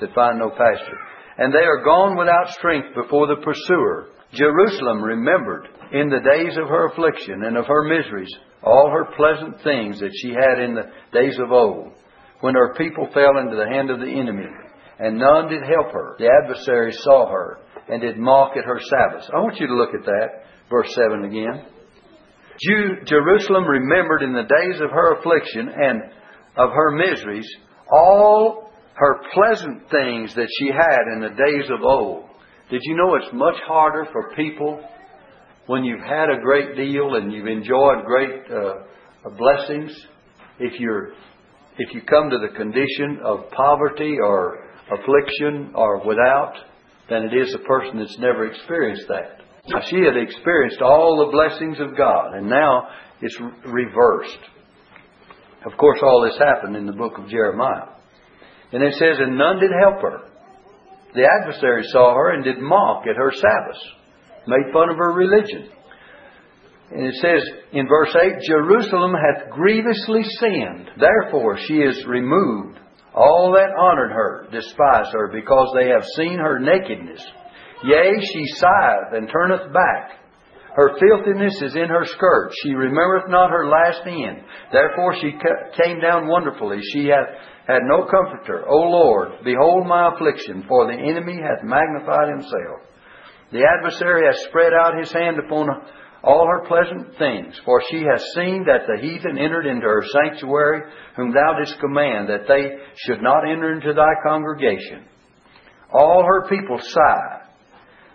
that 0.00 0.14
find 0.14 0.38
no 0.38 0.50
pasture. 0.50 1.00
And 1.38 1.50
they 1.50 1.64
are 1.64 1.82
gone 1.82 2.18
without 2.18 2.52
strength 2.58 2.88
before 2.94 3.26
the 3.26 3.40
pursuer. 3.42 4.08
Jerusalem 4.34 5.02
remembered 5.02 5.66
in 5.92 6.10
the 6.10 6.20
days 6.20 6.58
of 6.58 6.68
her 6.68 6.88
affliction 6.92 7.42
and 7.44 7.56
of 7.56 7.64
her 7.66 7.84
miseries 7.84 8.30
all 8.62 8.90
her 8.90 9.16
pleasant 9.16 9.62
things 9.64 9.98
that 10.00 10.12
she 10.20 10.34
had 10.36 10.62
in 10.62 10.74
the 10.74 10.92
days 11.18 11.38
of 11.42 11.50
old, 11.50 11.92
when 12.40 12.54
her 12.54 12.74
people 12.74 13.08
fell 13.14 13.38
into 13.38 13.56
the 13.56 13.66
hand 13.66 13.88
of 13.88 14.00
the 14.00 14.12
enemy, 14.12 14.44
and 14.98 15.16
none 15.16 15.48
did 15.48 15.62
help 15.62 15.90
her. 15.94 16.16
The 16.18 16.28
adversary 16.44 16.92
saw 16.92 17.30
her 17.32 17.60
and 17.88 18.02
did 18.02 18.18
mock 18.18 18.58
at 18.58 18.66
her 18.66 18.78
Sabbaths. 18.78 19.30
I 19.34 19.40
want 19.40 19.58
you 19.58 19.66
to 19.68 19.74
look 19.74 19.94
at 19.98 20.04
that. 20.04 20.44
Verse 20.68 20.94
7 20.94 21.24
again. 21.24 21.64
Jerusalem 22.62 23.64
remembered 23.64 24.22
in 24.22 24.32
the 24.32 24.42
days 24.42 24.80
of 24.80 24.90
her 24.90 25.18
affliction 25.18 25.68
and 25.68 26.02
of 26.56 26.70
her 26.70 26.90
miseries 26.90 27.48
all 27.90 28.70
her 28.94 29.16
pleasant 29.32 29.90
things 29.90 30.34
that 30.34 30.48
she 30.58 30.66
had 30.68 31.14
in 31.14 31.20
the 31.20 31.30
days 31.30 31.70
of 31.70 31.82
old. 31.82 32.24
Did 32.70 32.82
you 32.84 32.96
know 32.96 33.14
it's 33.14 33.32
much 33.32 33.56
harder 33.66 34.06
for 34.12 34.34
people 34.36 34.80
when 35.66 35.84
you've 35.84 36.04
had 36.04 36.28
a 36.28 36.42
great 36.42 36.76
deal 36.76 37.14
and 37.14 37.32
you've 37.32 37.46
enjoyed 37.46 38.04
great 38.04 38.42
uh, 38.50 38.74
blessings 39.38 40.06
if 40.58 40.78
you're 40.78 41.12
if 41.78 41.94
you 41.94 42.02
come 42.02 42.28
to 42.28 42.38
the 42.38 42.54
condition 42.56 43.20
of 43.24 43.50
poverty 43.52 44.16
or 44.22 44.64
affliction 44.92 45.72
or 45.74 46.06
without 46.06 46.52
than 47.08 47.24
it 47.24 47.34
is 47.34 47.54
a 47.54 47.58
person 47.58 47.98
that's 47.98 48.18
never 48.18 48.46
experienced 48.46 49.06
that. 49.08 49.39
Now, 49.68 49.80
she 49.88 49.96
had 49.96 50.16
experienced 50.16 50.80
all 50.80 51.24
the 51.24 51.32
blessings 51.32 51.78
of 51.80 51.96
God, 51.96 52.34
and 52.34 52.48
now 52.48 52.88
it's 53.20 53.38
reversed. 53.66 54.38
Of 55.66 55.76
course, 55.76 56.00
all 56.02 56.24
this 56.24 56.38
happened 56.38 56.76
in 56.76 56.86
the 56.86 56.92
book 56.92 57.18
of 57.18 57.28
Jeremiah. 57.28 57.88
And 58.72 58.82
it 58.82 58.94
says, 58.94 59.18
And 59.18 59.36
none 59.36 59.58
did 59.60 59.70
help 59.82 60.00
her. 60.00 60.20
The 61.14 61.28
adversary 61.40 61.82
saw 61.88 62.14
her 62.14 62.32
and 62.32 62.44
did 62.44 62.58
mock 62.58 63.04
at 63.08 63.16
her 63.16 63.32
Sabbath, 63.32 63.82
made 64.46 64.72
fun 64.72 64.90
of 64.90 64.96
her 64.96 65.12
religion. 65.12 65.68
And 66.92 67.06
it 67.06 67.14
says 67.16 67.42
in 67.72 67.86
verse 67.86 68.14
8, 68.14 68.32
Jerusalem 68.48 69.12
hath 69.12 69.50
grievously 69.50 70.22
sinned. 70.38 70.90
Therefore 70.98 71.58
she 71.66 71.74
is 71.74 72.04
removed. 72.06 72.78
All 73.14 73.52
that 73.54 73.74
honored 73.78 74.12
her 74.12 74.46
despise 74.52 75.12
her, 75.12 75.30
because 75.32 75.74
they 75.76 75.88
have 75.88 76.04
seen 76.16 76.38
her 76.38 76.58
nakedness. 76.58 77.24
Yea, 77.82 78.12
she 78.20 78.44
sigheth 78.56 79.12
and 79.12 79.28
turneth 79.28 79.72
back. 79.72 80.20
Her 80.74 80.96
filthiness 80.98 81.60
is 81.62 81.74
in 81.74 81.88
her 81.88 82.04
skirts. 82.04 82.54
She 82.62 82.74
remembereth 82.74 83.28
not 83.28 83.50
her 83.50 83.68
last 83.68 84.02
end. 84.06 84.44
Therefore 84.72 85.14
she 85.20 85.32
came 85.82 86.00
down 86.00 86.28
wonderfully. 86.28 86.78
She 86.92 87.06
hath 87.06 87.28
had 87.66 87.82
no 87.82 88.06
comforter. 88.06 88.68
O 88.68 88.76
Lord, 88.76 89.44
behold 89.44 89.86
my 89.86 90.12
affliction, 90.14 90.64
for 90.68 90.86
the 90.86 90.98
enemy 90.98 91.40
hath 91.42 91.64
magnified 91.64 92.28
himself. 92.28 92.86
The 93.52 93.66
adversary 93.66 94.26
hath 94.26 94.48
spread 94.48 94.72
out 94.72 94.98
his 94.98 95.12
hand 95.12 95.38
upon 95.38 95.68
all 96.22 96.46
her 96.46 96.68
pleasant 96.68 97.16
things, 97.18 97.58
for 97.64 97.82
she 97.90 98.04
hath 98.04 98.22
seen 98.34 98.64
that 98.66 98.86
the 98.86 99.00
heathen 99.00 99.38
entered 99.38 99.66
into 99.66 99.86
her 99.86 100.04
sanctuary, 100.12 100.82
whom 101.16 101.32
thou 101.32 101.58
didst 101.58 101.80
command, 101.80 102.28
that 102.28 102.46
they 102.46 102.76
should 102.94 103.22
not 103.22 103.48
enter 103.48 103.72
into 103.72 103.92
thy 103.92 104.14
congregation. 104.22 105.04
All 105.92 106.22
her 106.24 106.48
people 106.48 106.78
sigh. 106.78 107.39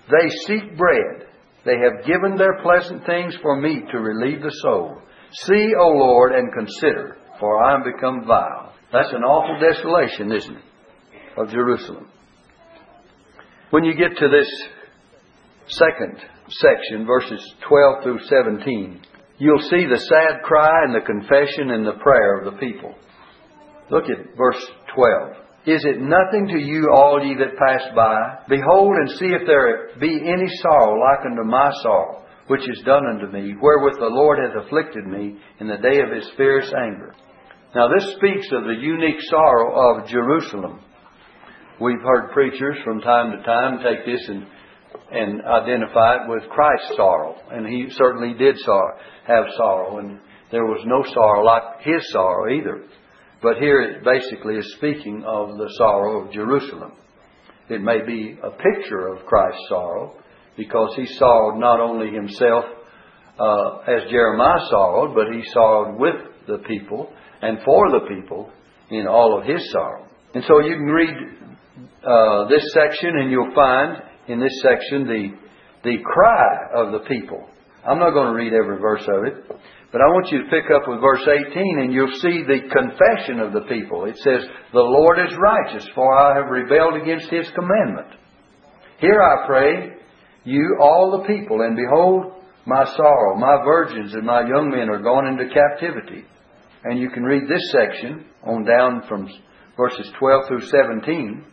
They 0.10 0.30
seek 0.46 0.78
bread. 0.78 1.28
They 1.66 1.78
have 1.78 2.06
given 2.06 2.38
their 2.38 2.62
pleasant 2.62 3.06
things 3.06 3.36
for 3.42 3.60
meat 3.60 3.90
to 3.92 4.00
relieve 4.00 4.42
the 4.42 4.54
soul. 4.62 5.02
See, 5.32 5.72
O 5.80 5.88
Lord, 5.90 6.34
and 6.34 6.54
consider, 6.54 7.18
for 7.40 7.64
I 7.64 7.76
am 7.76 7.84
become 7.84 8.26
vile. 8.26 8.74
That's 8.94 9.12
an 9.12 9.24
awful 9.24 9.60
desolation, 9.60 10.32
isn't 10.32 10.56
it? 10.56 10.64
Of 11.38 11.50
Jerusalem. 11.50 12.08
When 13.72 13.84
you 13.84 13.96
get 13.96 14.16
to 14.18 14.28
this 14.30 14.48
second 15.68 16.18
section, 16.48 17.06
verses 17.06 17.42
12 17.68 18.04
through 18.04 18.20
17, 18.30 19.02
you'll 19.40 19.70
see 19.70 19.86
the 19.86 19.98
sad 19.98 20.44
cry 20.44 20.84
and 20.84 20.94
the 20.96 21.06
confession 21.06 21.72
and 21.72 21.86
the 21.86 22.00
prayer 22.04 22.40
of 22.40 22.54
the 22.54 22.60
people. 22.60 22.94
Look 23.90 24.06
at 24.06 24.38
verse 24.38 24.64
12. 24.96 25.45
Is 25.65 25.84
it 25.84 26.00
nothing 26.00 26.48
to 26.48 26.60
you, 26.60 26.93
all 26.93 27.19
ye 27.24 27.36
that 27.36 27.57
pass 27.57 27.81
by? 27.95 28.45
Behold 28.48 28.95
and 28.98 29.10
see 29.17 29.34
if 29.34 29.48
there 29.48 29.89
be 30.00 30.13
any 30.13 30.48
sorrow 30.62 30.93
like 31.00 31.25
unto 31.25 31.43
my 31.43 31.72
sorrow, 31.81 32.24
which 32.48 32.69
is 32.69 32.84
done 32.86 33.07
unto 33.07 33.27
me, 33.36 33.55
wherewith 33.60 33.98
the 33.98 34.05
Lord 34.05 34.38
hath 34.39 34.63
afflicted 34.63 35.07
me 35.07 35.39
in 35.60 35.67
the 35.67 35.77
day 35.77 36.01
of 36.01 36.12
his 36.12 36.29
fierce 36.38 36.72
anger. 36.77 37.15
Now 37.74 37.88
this 37.88 38.13
speaks 38.15 38.48
of 38.51 38.65
the 38.65 38.77
unique 38.79 39.19
sorrow 39.29 39.98
of 39.98 40.07
Jerusalem. 40.07 40.81
We've 41.81 42.01
heard 42.01 42.31
preachers 42.31 42.77
from 42.84 43.01
time 43.01 43.31
to 43.31 43.43
time 43.43 43.79
take 43.84 44.05
this 44.05 44.29
and, 44.29 44.45
and 45.12 45.41
identify 45.45 46.24
it 46.24 46.29
with 46.29 46.50
Christ's 46.50 46.95
sorrow. 46.95 47.36
And 47.51 47.67
he 47.67 47.88
certainly 47.89 48.34
did 48.38 48.55
sorrow, 48.60 48.98
have 49.27 49.45
sorrow. 49.57 49.98
And 49.98 50.19
there 50.51 50.63
was 50.63 50.84
no 50.86 51.03
sorrow 51.12 51.43
like 51.43 51.81
his 51.81 52.12
sorrow 52.12 52.53
either. 52.55 52.86
But 53.42 53.58
here 53.58 53.82
it 53.82 54.04
basically 54.04 54.56
is 54.56 54.74
speaking 54.77 55.24
of 55.25 55.58
the 55.58 55.70
sorrow 55.77 56.25
of 56.25 56.34
Jerusalem. 56.34 56.94
It 57.70 57.82
may 57.82 58.06
be 58.06 58.38
a 58.44 58.51
picture 58.51 59.08
of 59.08 59.25
Christ's 59.25 59.68
sorrow 59.70 60.15
because 60.58 60.96
he 60.96 61.06
sorrowed 61.06 61.60
not 61.60 61.80
only 61.80 62.12
himself 62.12 62.65
uh, 63.39 63.77
as 63.88 64.10
Jeremiah 64.10 64.60
sorrowed, 64.70 65.15
but 65.15 65.34
he 65.34 65.44
sorrowed 65.51 66.00
with 66.00 66.15
the 66.48 66.60
people 66.68 67.12
and 67.42 67.60
for 67.65 67.92
the 67.92 68.08
people 68.08 68.50
in 68.89 69.08
all 69.08 69.38
of 69.38 69.46
his 69.46 69.72
sorrow. 69.72 70.08
And 70.34 70.44
so 70.46 70.60
you 70.60 70.75
can 70.75 70.86
read 70.86 71.15
uh, 72.04 72.48
this 72.50 72.63
section 72.74 73.18
and 73.18 73.32
you'll 73.32 73.54
find 73.54 74.01
in 74.27 74.39
this 74.39 74.62
section 74.62 75.06
the, 75.08 75.30
the 75.84 75.98
cry 76.04 76.58
of 76.75 76.92
the 76.92 77.08
people. 77.08 77.48
I'm 77.88 78.00
not 78.00 78.12
going 78.12 78.27
to 78.27 78.34
read 78.34 78.54
every 78.54 78.80
verse 78.80 79.06
of 79.08 79.25
it, 79.25 79.46
but 79.92 80.01
I 80.01 80.10
want 80.10 80.32
you 80.32 80.44
to 80.44 80.50
pick 80.50 80.72
up 80.74 80.88
with 80.88 81.01
verse 81.01 81.22
18 81.22 81.80
and 81.80 81.94
you'll 81.94 82.20
see 82.20 82.42
the 82.42 82.68
confession 82.68 83.39
of 83.39 83.54
the 83.54 83.68
people. 83.70 84.06
It 84.06 84.18
says, 84.18 84.42
The 84.74 84.80
Lord 84.80 85.20
is 85.20 85.38
righteous, 85.38 85.88
for 85.94 86.18
I 86.18 86.36
have 86.36 86.50
rebelled 86.50 87.00
against 87.01 87.30
his 87.30 87.48
commandment. 87.54 88.18
Hear, 89.00 89.22
I 89.22 89.46
pray, 89.46 89.94
you 90.44 90.77
all 90.82 91.20
the 91.22 91.27
people, 91.27 91.62
and 91.62 91.75
behold 91.75 92.34
my 92.65 92.86
sorrow. 92.98 93.36
My 93.38 93.63
virgins 93.63 94.13
and 94.13 94.25
my 94.25 94.42
young 94.42 94.70
men 94.70 94.89
are 94.89 95.01
gone 95.01 95.27
into 95.27 95.54
captivity. 95.54 96.25
And 96.84 97.00
you 97.00 97.10
can 97.10 97.24
read 97.24 97.44
this 97.44 97.72
section 97.72 98.25
on 98.44 98.65
down 98.65 99.04
from 99.08 99.30
verses 99.77 100.12
12 100.20 100.48
through 100.48 100.65
17. 100.65 101.46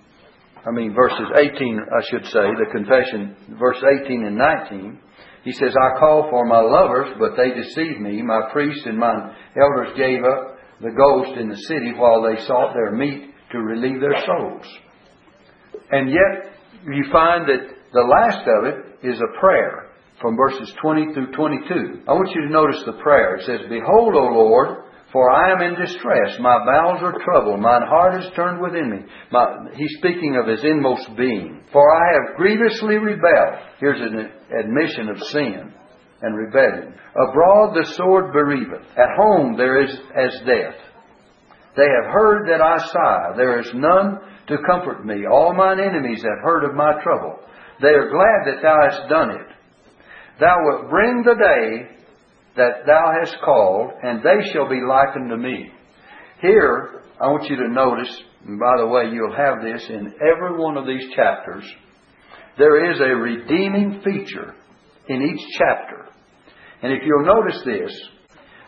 I 0.65 0.71
mean, 0.71 0.95
verses 0.95 1.27
18, 1.37 1.81
I 1.81 2.03
should 2.11 2.25
say, 2.27 2.47
the 2.57 2.71
confession, 2.71 3.37
verse 3.59 3.83
18 4.05 4.25
and 4.25 4.37
19. 4.37 5.01
He 5.45 5.53
says, 5.53 5.75
I 5.75 5.99
called 5.99 6.31
for 6.31 6.47
my 6.47 6.61
lovers, 6.61 7.17
but 7.19 7.37
they 7.37 7.51
deceived 7.51 8.01
me. 8.01 8.23
My 8.23 8.49
priests 8.53 8.87
and 8.87 8.99
my 8.99 9.35
elders 9.57 9.97
gave 9.97 10.23
up 10.23 10.59
the 10.81 10.91
ghost 10.91 11.39
in 11.39 11.49
the 11.49 11.57
city 11.57 11.93
while 11.97 12.23
they 12.23 12.41
sought 12.45 12.75
their 12.75 12.93
meat 12.93 13.31
to 13.51 13.59
relieve 13.59 14.01
their 14.01 14.25
souls. 14.25 14.67
And 15.91 16.11
yet, 16.11 16.55
you 16.87 17.05
find 17.13 17.49
that 17.49 17.69
the 17.93 18.01
last 18.01 18.47
of 18.47 18.65
it 18.67 19.07
is 19.07 19.21
a 19.21 19.41
prayer 19.41 19.91
from 20.21 20.37
verses 20.37 20.73
20 20.81 21.13
through 21.13 21.33
22. 21.33 22.03
I 22.07 22.13
want 22.13 22.31
you 22.35 22.47
to 22.47 22.53
notice 22.53 22.83
the 22.87 23.03
prayer. 23.03 23.37
It 23.37 23.47
says, 23.47 23.61
Behold, 23.69 24.15
O 24.15 24.25
Lord, 24.33 24.85
for 25.13 25.31
I 25.31 25.53
am 25.53 25.61
in 25.61 25.79
distress. 25.79 26.39
My 26.41 26.65
bowels 26.65 27.03
are 27.03 27.23
troubled. 27.23 27.61
Mine 27.61 27.83
heart 27.87 28.23
is 28.23 28.31
turned 28.35 28.63
within 28.63 28.91
me. 28.91 28.99
My, 29.31 29.69
he's 29.77 29.99
speaking 29.99 30.37
of 30.41 30.49
his 30.49 30.65
inmost 30.65 31.15
being. 31.17 31.63
For 31.71 31.85
I 31.95 32.13
have 32.15 32.37
grievously 32.37 32.97
rebelled. 32.97 33.59
Here's 33.79 34.01
an 34.01 34.31
admission 34.59 35.11
of 35.11 35.23
sin 35.29 35.73
and 36.23 36.37
rebellion. 36.37 36.95
Abroad 37.29 37.75
the 37.75 37.93
sword 37.95 38.33
bereaveth. 38.33 38.87
At 38.97 39.17
home 39.19 39.57
there 39.57 39.83
is 39.83 39.91
as 40.17 40.33
death. 40.47 40.81
They 41.77 41.89
have 41.89 42.13
heard 42.13 42.49
that 42.49 42.63
I 42.63 42.79
sigh. 42.79 43.37
There 43.37 43.61
is 43.61 43.71
none 43.75 44.19
to 44.49 44.57
comfort 44.67 45.05
me. 45.05 45.27
All 45.31 45.55
mine 45.55 45.79
enemies 45.79 46.23
have 46.23 46.43
heard 46.43 46.65
of 46.65 46.75
my 46.75 46.93
trouble. 47.03 47.39
They 47.83 47.89
are 47.89 48.09
glad 48.09 48.47
that 48.47 48.63
thou 48.63 48.77
hast 48.89 49.09
done 49.11 49.31
it. 49.31 49.47
Thou 50.41 50.57
wilt 50.65 50.91
bring 50.91 51.23
the 51.23 51.35
day 51.35 52.02
that 52.57 52.85
thou 52.87 53.13
hast 53.21 53.37
called, 53.45 53.91
and 54.03 54.21
they 54.21 54.53
shall 54.53 54.69
be 54.69 54.81
likened 54.87 55.31
to 55.31 55.37
me. 55.37 55.71
Here, 56.41 57.03
I 57.21 57.29
want 57.29 57.49
you 57.49 57.57
to 57.57 57.69
notice, 57.69 58.15
and 58.47 58.59
by 58.59 58.77
the 58.79 58.87
way, 58.87 59.05
you'll 59.13 59.37
have 59.37 59.63
this 59.63 59.89
in 59.89 60.13
every 60.21 60.59
one 60.59 60.77
of 60.77 60.87
these 60.87 61.15
chapters, 61.15 61.65
there 62.59 62.91
is 62.93 63.01
a 63.01 63.17
redeeming 63.17 64.03
feature 64.05 64.55
in 65.09 65.23
each 65.23 65.47
chapter. 65.59 66.09
And 66.83 66.93
if 66.93 67.03
you'll 67.07 67.25
notice 67.25 67.63
this, 67.65 67.93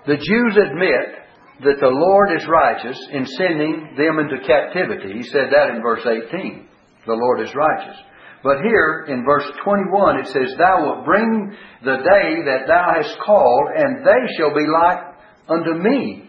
the 0.06 0.16
Jews 0.16 0.56
admit 0.56 1.24
that 1.64 1.80
the 1.80 1.88
Lord 1.88 2.30
is 2.36 2.46
righteous 2.48 2.98
in 3.12 3.26
sending 3.26 3.94
them 3.96 4.18
into 4.18 4.46
captivity. 4.46 5.14
He 5.18 5.22
said 5.24 5.48
that 5.50 5.74
in 5.74 5.82
verse 5.82 6.06
18. 6.06 6.68
The 7.06 7.12
Lord 7.12 7.40
is 7.40 7.54
righteous. 7.54 7.96
But 8.44 8.60
here 8.60 9.06
in 9.08 9.24
verse 9.24 9.48
21 9.64 10.20
it 10.20 10.26
says, 10.26 10.54
Thou 10.58 10.84
wilt 10.84 11.06
bring 11.06 11.56
the 11.82 11.96
day 11.96 12.44
that 12.44 12.68
thou 12.68 12.92
hast 12.94 13.16
called, 13.24 13.68
and 13.74 14.04
they 14.04 14.22
shall 14.36 14.54
be 14.54 14.66
like 14.68 15.00
unto 15.48 15.72
me. 15.80 16.28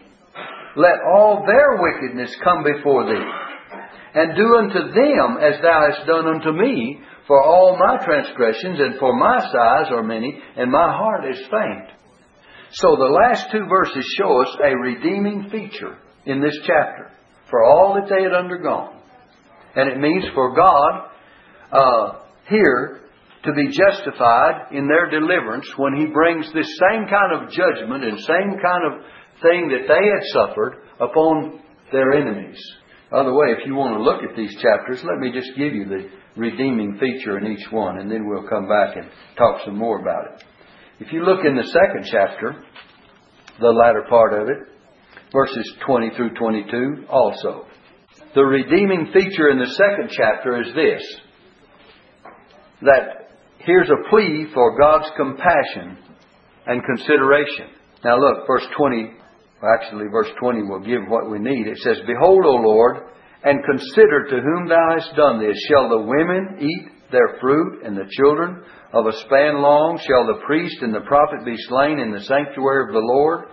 Let 0.76 0.96
all 1.14 1.44
their 1.46 1.76
wickedness 1.76 2.34
come 2.42 2.64
before 2.64 3.04
thee, 3.04 3.28
and 4.14 4.34
do 4.34 4.56
unto 4.56 4.92
them 4.96 5.36
as 5.44 5.60
thou 5.60 5.88
hast 5.90 6.06
done 6.06 6.26
unto 6.26 6.52
me, 6.52 7.00
for 7.26 7.42
all 7.42 7.76
my 7.78 8.02
transgressions 8.02 8.80
and 8.80 8.98
for 8.98 9.14
my 9.14 9.38
sighs 9.40 9.92
are 9.92 10.02
many, 10.02 10.40
and 10.56 10.72
my 10.72 10.88
heart 10.88 11.30
is 11.30 11.38
faint. 11.50 11.90
So 12.72 12.96
the 12.96 13.12
last 13.12 13.50
two 13.52 13.66
verses 13.68 14.04
show 14.18 14.40
us 14.40 14.56
a 14.64 14.74
redeeming 14.74 15.50
feature 15.50 15.98
in 16.24 16.40
this 16.40 16.58
chapter 16.66 17.10
for 17.50 17.62
all 17.64 17.94
that 17.94 18.08
they 18.08 18.22
had 18.22 18.32
undergone. 18.32 19.00
And 19.74 19.90
it 19.90 19.98
means 19.98 20.24
for 20.34 20.54
God 20.54 21.05
uh, 21.72 22.20
here 22.48 23.00
to 23.44 23.52
be 23.52 23.68
justified 23.68 24.72
in 24.72 24.88
their 24.88 25.10
deliverance 25.10 25.66
when 25.76 25.96
He 25.96 26.06
brings 26.06 26.46
this 26.52 26.68
same 26.90 27.06
kind 27.08 27.32
of 27.32 27.50
judgment 27.50 28.04
and 28.04 28.18
same 28.20 28.58
kind 28.60 28.84
of 28.86 29.02
thing 29.42 29.68
that 29.68 29.86
they 29.86 30.04
had 30.06 30.24
suffered 30.32 30.82
upon 31.00 31.60
their 31.92 32.12
enemies. 32.12 32.60
By 33.10 33.22
the 33.22 33.32
way, 33.32 33.54
if 33.56 33.66
you 33.66 33.74
want 33.74 33.96
to 33.96 34.02
look 34.02 34.22
at 34.28 34.36
these 34.36 34.54
chapters, 34.60 35.04
let 35.04 35.18
me 35.18 35.30
just 35.32 35.56
give 35.56 35.72
you 35.74 35.84
the 35.84 36.10
redeeming 36.36 36.98
feature 36.98 37.38
in 37.38 37.46
each 37.46 37.70
one, 37.70 37.98
and 37.98 38.10
then 38.10 38.26
we'll 38.26 38.48
come 38.48 38.68
back 38.68 38.96
and 38.96 39.08
talk 39.38 39.60
some 39.64 39.78
more 39.78 40.00
about 40.00 40.34
it. 40.34 40.44
If 40.98 41.12
you 41.12 41.24
look 41.24 41.44
in 41.44 41.56
the 41.56 41.62
second 41.62 42.08
chapter, 42.10 42.64
the 43.60 43.68
latter 43.68 44.04
part 44.08 44.40
of 44.40 44.48
it, 44.48 44.58
verses 45.32 45.74
20 45.86 46.10
through 46.16 46.34
22 46.34 47.06
also. 47.08 47.66
The 48.34 48.42
redeeming 48.42 49.10
feature 49.12 49.50
in 49.50 49.58
the 49.58 49.66
second 49.66 50.10
chapter 50.10 50.60
is 50.60 50.74
this 50.74 51.02
that 52.82 53.30
here's 53.58 53.90
a 53.90 54.08
plea 54.10 54.46
for 54.52 54.78
God's 54.78 55.10
compassion 55.16 55.98
and 56.66 56.82
consideration. 56.84 57.70
Now 58.04 58.18
look, 58.18 58.46
verse 58.46 58.66
20, 58.76 59.10
actually 59.62 60.06
verse 60.10 60.28
20 60.40 60.62
will 60.62 60.80
give 60.80 61.08
what 61.08 61.30
we 61.30 61.38
need. 61.38 61.66
It 61.66 61.78
says, 61.78 61.98
Behold, 62.06 62.44
O 62.44 62.56
Lord, 62.56 62.96
and 63.44 63.64
consider 63.64 64.26
to 64.28 64.40
whom 64.42 64.68
thou 64.68 64.96
hast 64.98 65.16
done 65.16 65.40
this. 65.40 65.56
Shall 65.68 65.88
the 65.88 66.02
women 66.02 66.58
eat 66.60 66.96
their 67.10 67.38
fruit, 67.40 67.84
and 67.84 67.96
the 67.96 68.08
children 68.10 68.62
of 68.92 69.06
a 69.06 69.16
span 69.26 69.62
long? 69.62 70.00
Shall 70.06 70.26
the 70.26 70.42
priest 70.46 70.76
and 70.82 70.94
the 70.94 71.06
prophet 71.06 71.44
be 71.44 71.56
slain 71.68 71.98
in 71.98 72.12
the 72.12 72.24
sanctuary 72.24 72.88
of 72.88 72.92
the 72.92 73.06
Lord? 73.06 73.46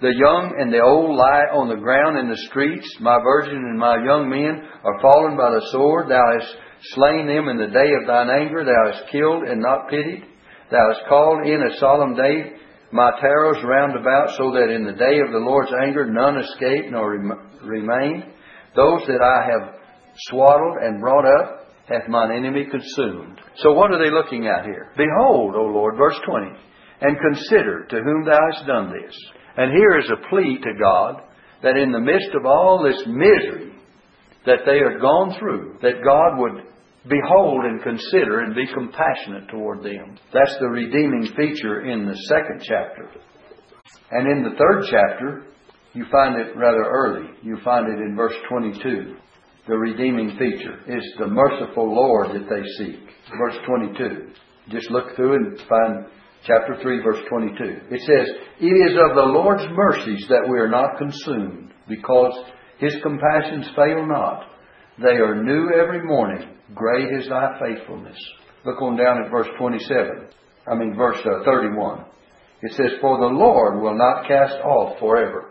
The 0.00 0.12
young 0.12 0.52
and 0.60 0.72
the 0.72 0.82
old 0.82 1.16
lie 1.16 1.48
on 1.56 1.68
the 1.68 1.80
ground 1.80 2.18
in 2.18 2.28
the 2.28 2.44
streets. 2.50 2.86
My 3.00 3.16
virgin 3.22 3.56
and 3.56 3.78
my 3.78 3.96
young 4.04 4.28
men 4.28 4.68
are 4.84 5.00
fallen 5.00 5.36
by 5.36 5.50
the 5.50 5.64
sword. 5.72 6.10
Thou 6.10 6.20
hast 6.38 6.52
slain 6.94 7.26
them 7.26 7.48
in 7.48 7.56
the 7.56 7.72
day 7.72 7.90
of 8.00 8.06
thine 8.06 8.30
anger. 8.30 8.64
Thou 8.64 8.92
hast 8.92 9.10
killed 9.10 9.44
and 9.44 9.60
not 9.60 9.88
pitied. 9.88 10.24
Thou 10.70 10.92
hast 10.92 11.08
called 11.08 11.46
in 11.46 11.62
a 11.62 11.76
solemn 11.78 12.14
day 12.14 12.52
my 12.92 13.10
terrors 13.20 13.58
round 13.64 13.98
about, 13.98 14.36
so 14.36 14.52
that 14.52 14.70
in 14.70 14.84
the 14.84 14.92
day 14.92 15.18
of 15.18 15.32
the 15.32 15.42
Lord's 15.42 15.72
anger 15.82 16.06
none 16.06 16.38
escape 16.38 16.90
nor 16.90 17.18
remain. 17.62 18.32
Those 18.74 19.02
that 19.06 19.22
I 19.22 19.50
have 19.50 19.80
swaddled 20.28 20.76
and 20.82 21.00
brought 21.00 21.26
up 21.26 21.66
hath 21.88 22.08
mine 22.08 22.32
enemy 22.32 22.66
consumed. 22.70 23.40
So 23.56 23.72
what 23.72 23.92
are 23.92 24.02
they 24.02 24.10
looking 24.10 24.46
at 24.46 24.64
here? 24.64 24.92
Behold, 24.96 25.54
O 25.56 25.62
Lord, 25.62 25.96
verse 25.96 26.18
20, 26.26 26.46
and 27.02 27.16
consider 27.18 27.86
to 27.86 27.96
whom 27.96 28.24
thou 28.24 28.38
hast 28.52 28.66
done 28.66 28.92
this. 28.92 29.14
And 29.56 29.72
here 29.72 29.98
is 29.98 30.10
a 30.10 30.28
plea 30.28 30.58
to 30.58 30.78
God 30.80 31.22
that 31.62 31.76
in 31.76 31.90
the 31.90 32.00
midst 32.00 32.34
of 32.34 32.44
all 32.44 32.82
this 32.84 33.02
misery 33.06 33.72
that 34.44 34.60
they 34.66 34.78
had 34.78 35.00
gone 35.00 35.34
through, 35.38 35.78
that 35.82 36.04
God 36.04 36.38
would 36.38 36.65
behold 37.08 37.64
and 37.64 37.82
consider 37.82 38.40
and 38.40 38.54
be 38.54 38.66
compassionate 38.72 39.48
toward 39.48 39.82
them. 39.82 40.18
That's 40.32 40.56
the 40.60 40.68
redeeming 40.68 41.28
feature 41.36 41.82
in 41.82 42.06
the 42.06 42.16
second 42.28 42.62
chapter. 42.66 43.10
And 44.10 44.30
in 44.30 44.42
the 44.42 44.56
third 44.56 44.84
chapter, 44.90 45.46
you 45.94 46.04
find 46.10 46.40
it 46.40 46.56
rather 46.56 46.84
early. 46.84 47.28
You 47.42 47.58
find 47.64 47.88
it 47.88 48.00
in 48.00 48.16
verse 48.16 48.34
22. 48.48 49.16
The 49.66 49.76
redeeming 49.76 50.30
feature 50.38 50.78
is 50.86 51.04
the 51.18 51.26
merciful 51.26 51.92
Lord 51.92 52.30
that 52.30 52.48
they 52.48 52.62
seek. 52.84 53.00
Verse 53.38 53.56
22. 53.66 54.30
Just 54.70 54.90
look 54.90 55.16
through 55.16 55.34
and 55.34 55.58
find 55.68 56.06
chapter 56.44 56.76
3, 56.80 57.02
verse 57.02 57.24
22. 57.28 57.64
It 57.90 58.00
says, 58.00 58.36
It 58.60 58.66
is 58.66 58.92
of 58.92 59.16
the 59.16 59.32
Lord's 59.32 59.64
mercies 59.72 60.26
that 60.28 60.46
we 60.48 60.58
are 60.58 60.68
not 60.68 60.98
consumed, 60.98 61.72
because 61.88 62.32
his 62.78 62.94
compassions 63.02 63.66
fail 63.74 64.06
not. 64.06 64.44
They 64.98 65.16
are 65.16 65.42
new 65.42 65.70
every 65.70 66.02
morning. 66.06 66.56
Great 66.74 67.08
is 67.20 67.28
thy 67.28 67.58
faithfulness. 67.60 68.18
Look 68.64 68.80
on 68.80 68.96
down 68.96 69.24
at 69.24 69.30
verse 69.30 69.48
27. 69.58 70.28
I 70.70 70.74
mean, 70.74 70.96
verse 70.96 71.18
uh, 71.24 71.44
31. 71.44 72.04
It 72.62 72.72
says, 72.72 72.98
For 73.00 73.18
the 73.18 73.26
Lord 73.26 73.80
will 73.80 73.96
not 73.96 74.26
cast 74.26 74.54
off 74.64 74.98
forever. 74.98 75.50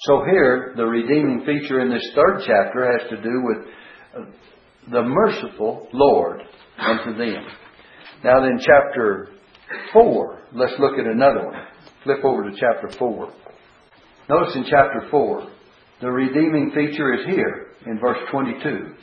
So 0.00 0.24
here, 0.24 0.74
the 0.76 0.84
redeeming 0.84 1.44
feature 1.44 1.80
in 1.80 1.90
this 1.90 2.06
third 2.14 2.42
chapter 2.46 2.98
has 2.98 3.10
to 3.10 3.22
do 3.22 3.42
with 3.42 3.66
uh, 4.16 4.30
the 4.90 5.02
merciful 5.02 5.88
Lord 5.92 6.42
unto 6.78 7.16
them. 7.16 7.46
Now 8.22 8.40
then, 8.42 8.58
chapter 8.60 9.30
4. 9.92 10.38
Let's 10.52 10.74
look 10.78 10.98
at 10.98 11.06
another 11.06 11.46
one. 11.46 11.54
Flip 12.04 12.24
over 12.24 12.50
to 12.50 12.56
chapter 12.56 12.96
4. 12.98 13.32
Notice 14.28 14.54
in 14.54 14.64
chapter 14.64 15.08
4, 15.10 15.50
the 16.00 16.10
redeeming 16.10 16.72
feature 16.74 17.14
is 17.14 17.26
here 17.26 17.68
in 17.86 17.98
verse 17.98 18.18
22. 18.30 18.94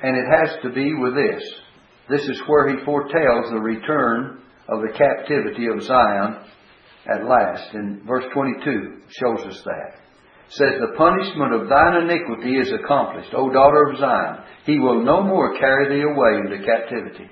And 0.00 0.16
it 0.16 0.26
has 0.30 0.62
to 0.62 0.70
be 0.70 0.94
with 0.94 1.14
this. 1.14 1.42
This 2.08 2.22
is 2.22 2.40
where 2.46 2.68
he 2.68 2.84
foretells 2.84 3.50
the 3.50 3.58
return 3.58 4.42
of 4.68 4.80
the 4.80 4.96
captivity 4.96 5.66
of 5.66 5.82
Zion 5.82 6.36
at 7.12 7.26
last. 7.26 7.74
And 7.74 8.02
verse 8.04 8.24
22 8.32 9.02
shows 9.08 9.40
us 9.46 9.62
that. 9.64 9.98
It 10.48 10.52
says, 10.52 10.80
The 10.80 10.96
punishment 10.96 11.52
of 11.52 11.68
thine 11.68 12.02
iniquity 12.04 12.56
is 12.56 12.72
accomplished, 12.72 13.34
O 13.34 13.50
daughter 13.50 13.90
of 13.90 13.98
Zion. 13.98 14.44
He 14.66 14.78
will 14.78 15.04
no 15.04 15.22
more 15.22 15.58
carry 15.58 15.88
thee 15.88 16.04
away 16.04 16.40
into 16.44 16.64
captivity. 16.64 17.28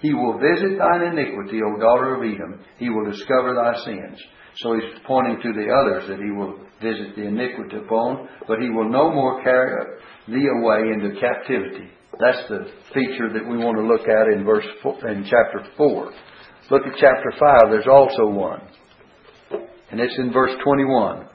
He 0.00 0.14
will 0.14 0.38
visit 0.38 0.78
thine 0.78 1.12
iniquity, 1.12 1.60
O 1.62 1.78
daughter 1.78 2.16
of 2.16 2.22
Edom. 2.22 2.60
He 2.78 2.90
will 2.90 3.10
discover 3.10 3.54
thy 3.54 3.84
sins. 3.84 4.20
So 4.56 4.74
he's 4.74 5.00
pointing 5.06 5.40
to 5.42 5.52
the 5.52 5.68
others 5.70 6.08
that 6.08 6.18
he 6.18 6.30
will 6.30 6.58
visit 6.82 7.14
the 7.16 7.26
iniquity 7.26 7.76
upon, 7.76 8.28
but 8.48 8.58
he 8.60 8.68
will 8.70 8.88
no 8.88 9.12
more 9.12 9.42
carry 9.42 9.98
thee 10.28 10.48
away 10.60 10.92
into 10.92 11.20
captivity. 11.20 11.88
That's 12.18 12.48
the 12.48 12.70
feature 12.92 13.32
that 13.32 13.48
we 13.48 13.56
want 13.56 13.78
to 13.78 13.86
look 13.86 14.08
at 14.08 14.28
in 14.34 14.44
verse 14.44 14.66
four, 14.82 15.08
in 15.08 15.24
chapter 15.24 15.64
four. 15.76 16.12
Look 16.70 16.82
at 16.82 16.92
chapter 17.00 17.32
five. 17.38 17.70
There's 17.70 17.88
also 17.90 18.26
one, 18.26 18.62
and 19.90 20.00
it's 20.00 20.18
in 20.18 20.32
verse 20.32 20.52
twenty-one. 20.64 21.26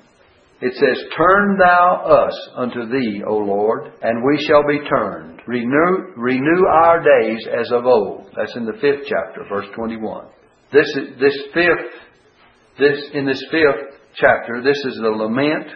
It 0.61 0.73
says, 0.73 1.03
Turn 1.17 1.57
thou 1.57 2.25
us 2.25 2.49
unto 2.55 2.87
thee, 2.87 3.21
O 3.27 3.35
Lord, 3.35 3.91
and 4.01 4.23
we 4.23 4.43
shall 4.47 4.65
be 4.65 4.79
turned. 4.87 5.41
Renew, 5.45 6.13
renew 6.15 6.65
our 6.71 7.03
days 7.03 7.45
as 7.59 7.71
of 7.71 7.85
old. 7.85 8.31
That's 8.35 8.55
in 8.55 8.65
the 8.65 8.79
fifth 8.79 9.05
chapter, 9.05 9.45
verse 9.49 9.67
21. 9.75 10.27
This, 10.71 10.87
this 11.19 11.37
fifth, 11.53 11.91
this, 12.79 13.01
in 13.13 13.25
this 13.25 13.43
fifth 13.51 13.99
chapter, 14.15 14.61
this 14.63 14.77
is 14.85 14.95
the 14.95 15.09
lament 15.09 15.67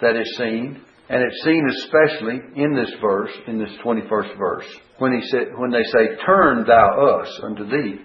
that 0.00 0.16
is 0.16 0.36
seen, 0.36 0.80
and 1.08 1.22
it's 1.22 1.44
seen 1.44 1.66
especially 1.68 2.40
in 2.56 2.74
this 2.74 2.92
verse, 3.00 3.30
in 3.46 3.58
this 3.58 3.72
21st 3.84 4.38
verse, 4.38 4.66
when 4.98 5.12
he 5.12 5.28
said, 5.28 5.48
when 5.56 5.70
they 5.70 5.82
say, 5.84 6.16
Turn 6.24 6.64
thou 6.66 7.20
us 7.20 7.40
unto 7.42 7.64
thee. 7.64 7.98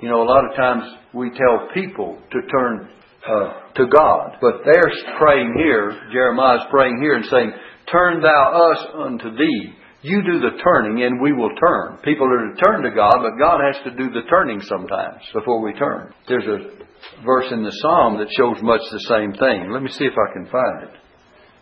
You 0.00 0.08
know, 0.08 0.22
a 0.22 0.24
lot 0.24 0.44
of 0.48 0.56
times 0.56 0.82
we 1.14 1.30
tell 1.30 1.68
people 1.74 2.18
to 2.30 2.38
turn 2.50 2.88
uh, 3.28 3.72
to 3.74 3.86
God. 3.86 4.36
But 4.40 4.62
they're 4.64 4.92
praying 5.18 5.54
here, 5.58 5.92
Jeremiah's 6.12 6.66
praying 6.70 6.98
here 7.00 7.14
and 7.14 7.24
saying, 7.26 7.52
Turn 7.90 8.20
thou 8.20 8.72
us 8.72 8.86
unto 8.94 9.36
thee. 9.36 9.74
You 10.02 10.20
do 10.22 10.40
the 10.40 10.58
turning 10.62 11.04
and 11.04 11.20
we 11.20 11.32
will 11.32 11.54
turn. 11.54 11.98
People 12.02 12.26
are 12.26 12.52
to 12.52 12.60
turn 12.60 12.82
to 12.82 12.90
God, 12.90 13.14
but 13.22 13.38
God 13.38 13.60
has 13.64 13.82
to 13.84 13.96
do 13.96 14.10
the 14.10 14.28
turning 14.28 14.60
sometimes 14.60 15.22
before 15.32 15.62
we 15.62 15.72
turn. 15.74 16.12
There's 16.26 16.46
a 16.46 17.24
verse 17.24 17.52
in 17.52 17.62
the 17.62 17.70
Psalm 17.70 18.18
that 18.18 18.32
shows 18.36 18.60
much 18.62 18.80
the 18.90 19.06
same 19.08 19.32
thing. 19.32 19.70
Let 19.72 19.82
me 19.82 19.90
see 19.90 20.04
if 20.04 20.14
I 20.14 20.32
can 20.32 20.46
find 20.46 20.82
it. 20.82 20.94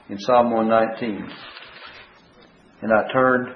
In 0.08 0.18
Psalm 0.20 0.50
119. 0.52 1.30
And 2.82 2.92
I 2.92 3.12
turned 3.12 3.48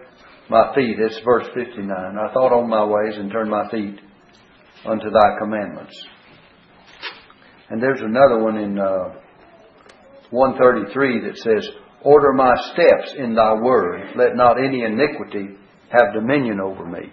my 0.51 0.75
feet, 0.75 0.97
it's 0.99 1.19
verse 1.25 1.47
59. 1.55 1.89
I 1.91 2.33
thought 2.35 2.53
on 2.53 2.69
my 2.69 2.85
ways 2.85 3.17
and 3.17 3.33
turned 3.33 3.51
my 3.51 3.71
feet 3.71 3.99
unto 4.85 5.11
thy 5.11 5.39
commandments. 5.39 5.99
And 7.71 7.83
there's 7.83 8.03
another 8.03 8.43
one 8.43 8.59
in 8.59 8.79
uh, 8.79 9.15
133 10.31 11.21
that 11.21 11.39
says, 11.39 11.71
Order 12.05 12.33
my 12.35 12.55
steps 12.73 13.15
in 13.17 13.35
thy 13.35 13.55
word. 13.55 14.13
Let 14.15 14.37
not 14.37 14.63
any 14.63 14.85
iniquity 14.85 15.57
have 15.91 16.13
dominion 16.13 16.61
over 16.61 16.85
me. 16.85 17.11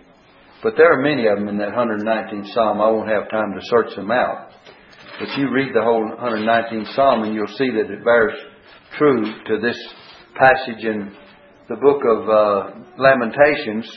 But 0.61 0.73
there 0.77 0.91
are 0.93 1.01
many 1.01 1.27
of 1.27 1.39
them 1.39 1.47
in 1.47 1.57
that 1.57 1.69
119th 1.69 2.53
Psalm. 2.53 2.81
I 2.81 2.91
won't 2.91 3.09
have 3.09 3.29
time 3.29 3.53
to 3.53 3.59
search 3.63 3.95
them 3.95 4.11
out. 4.11 4.49
But 5.19 5.29
you 5.37 5.49
read 5.49 5.73
the 5.73 5.81
whole 5.81 6.03
119th 6.03 6.93
Psalm 6.95 7.23
and 7.23 7.33
you'll 7.33 7.47
see 7.47 7.69
that 7.71 7.91
it 7.91 8.03
bears 8.03 8.37
true 8.97 9.23
to 9.23 9.59
this 9.61 9.77
passage 10.35 10.83
in 10.83 11.15
the 11.69 11.75
book 11.75 12.01
of 12.05 12.29
uh, 12.29 13.01
Lamentations 13.01 13.89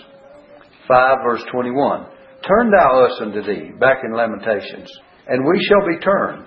5 0.88 1.18
verse 1.24 1.42
21. 1.50 2.06
Turn 2.46 2.70
thou 2.70 3.04
us 3.04 3.18
unto 3.20 3.42
thee, 3.42 3.72
back 3.80 3.98
in 4.04 4.14
Lamentations 4.14 4.90
and 5.26 5.44
we 5.44 5.64
shall 5.68 5.86
be 5.86 5.98
turned. 6.04 6.46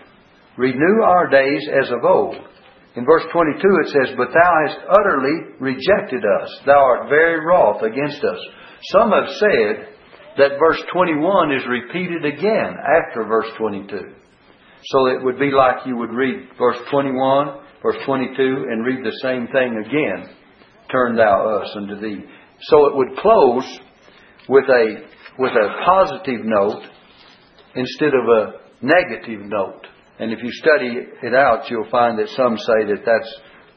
Renew 0.58 1.04
our 1.04 1.30
days 1.30 1.68
as 1.84 1.90
of 1.92 2.04
old. 2.04 2.38
In 2.98 3.06
verse 3.06 3.24
22 3.32 3.62
it 3.62 3.90
says, 3.94 4.16
But 4.18 4.34
thou 4.34 4.52
hast 4.66 4.80
utterly 4.90 5.54
rejected 5.60 6.24
us. 6.42 6.50
Thou 6.66 6.82
art 6.82 7.10
very 7.10 7.46
wroth 7.46 7.84
against 7.84 8.24
us. 8.24 8.40
Some 8.92 9.12
have 9.12 9.30
said 9.38 9.88
that 10.38 10.60
verse 10.60 10.82
21 10.92 11.54
is 11.54 11.64
repeated 11.70 12.26
again 12.26 12.74
after 12.74 13.24
verse 13.28 13.48
22. 13.58 13.88
So 14.86 15.08
it 15.08 15.24
would 15.24 15.40
be 15.40 15.52
like 15.52 15.86
you 15.86 15.96
would 15.98 16.12
read 16.12 16.50
verse 16.58 16.78
21, 16.90 17.60
verse 17.84 17.98
22, 18.06 18.34
and 18.70 18.86
read 18.86 19.06
the 19.06 19.18
same 19.22 19.48
thing 19.48 19.84
again 19.86 20.36
turn 20.92 21.16
thou 21.16 21.62
us 21.62 21.70
unto 21.76 22.00
thee. 22.00 22.24
So 22.62 22.88
it 22.88 22.96
would 22.96 23.18
close 23.18 23.80
with 24.50 24.66
a 24.66 25.08
with 25.40 25.52
a 25.52 25.86
positive 25.86 26.46
note 26.46 26.84
instead 27.76 28.14
of 28.14 28.26
a 28.28 28.54
negative 28.82 29.42
note. 29.46 29.86
And 30.20 30.32
if 30.32 30.40
you 30.42 30.52
study 30.52 30.98
it 31.22 31.34
out, 31.36 31.70
you'll 31.70 31.90
find 31.92 32.18
that 32.18 32.30
some 32.30 32.58
say 32.58 32.86
that 32.90 33.04
that's 33.06 33.36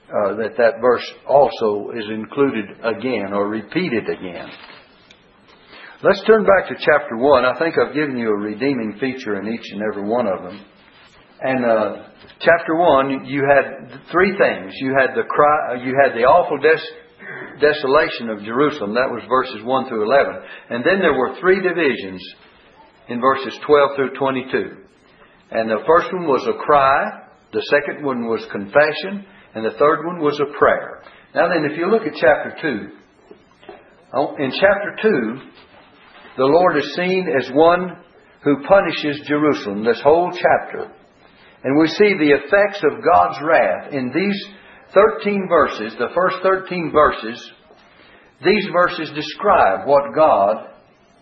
uh, 0.09 0.35
that 0.37 0.57
that 0.57 0.81
verse 0.81 1.07
also 1.29 1.91
is 1.95 2.05
included 2.11 2.65
again 2.83 3.33
or 3.33 3.49
repeated 3.49 4.09
again. 4.09 4.49
Let's 6.03 6.25
turn 6.27 6.45
back 6.45 6.69
to 6.69 6.75
chapter 6.75 7.17
one. 7.19 7.45
I 7.45 7.59
think 7.59 7.77
I've 7.79 7.95
given 7.95 8.17
you 8.17 8.31
a 8.31 8.37
redeeming 8.37 8.97
feature 8.99 9.39
in 9.39 9.53
each 9.53 9.71
and 9.71 9.83
every 9.93 10.09
one 10.09 10.27
of 10.27 10.43
them. 10.43 10.65
And 11.43 11.65
uh, 11.65 12.09
chapter 12.41 12.75
one, 12.75 13.27
you 13.27 13.45
had 13.45 14.01
three 14.11 14.33
things. 14.37 14.73
You 14.81 14.97
had 14.99 15.15
the 15.15 15.29
cry. 15.29 15.85
You 15.85 15.95
had 16.03 16.17
the 16.17 16.25
awful 16.25 16.59
des- 16.59 17.61
desolation 17.61 18.31
of 18.31 18.43
Jerusalem. 18.43 18.95
That 18.95 19.13
was 19.13 19.23
verses 19.29 19.63
one 19.63 19.89
through 19.89 20.05
eleven. 20.11 20.43
And 20.71 20.83
then 20.85 21.01
there 21.01 21.15
were 21.15 21.39
three 21.39 21.61
divisions 21.61 22.21
in 23.09 23.21
verses 23.21 23.59
twelve 23.67 23.91
through 23.95 24.17
twenty-two. 24.19 24.80
And 25.51 25.69
the 25.69 25.83
first 25.87 26.13
one 26.13 26.27
was 26.27 26.47
a 26.47 26.59
cry. 26.65 27.27
The 27.53 27.63
second 27.71 28.05
one 28.05 28.27
was 28.27 28.47
confession. 28.53 29.27
And 29.55 29.65
the 29.65 29.77
third 29.79 30.07
one 30.07 30.21
was 30.21 30.41
a 30.41 30.59
prayer. 30.59 31.03
Now 31.35 31.49
then, 31.49 31.65
if 31.71 31.79
you 31.79 31.91
look 31.91 32.03
at 32.03 32.15
chapter 32.15 32.55
2, 32.63 32.97
in 34.39 34.53
chapter 34.61 34.97
2, 35.03 35.41
the 36.37 36.45
Lord 36.45 36.77
is 36.77 36.95
seen 36.95 37.27
as 37.39 37.51
one 37.53 37.97
who 38.43 38.65
punishes 38.67 39.27
Jerusalem, 39.27 39.85
this 39.85 40.01
whole 40.03 40.31
chapter. 40.33 40.91
And 41.63 41.79
we 41.79 41.89
see 41.89 42.15
the 42.19 42.33
effects 42.33 42.83
of 42.91 43.05
God's 43.05 43.39
wrath 43.45 43.93
in 43.93 44.11
these 44.15 44.47
13 44.95 45.47
verses, 45.49 45.95
the 45.99 46.09
first 46.15 46.37
13 46.43 46.91
verses. 46.93 47.51
These 48.45 48.67
verses 48.73 49.11
describe 49.15 49.87
what 49.87 50.15
God 50.15 50.69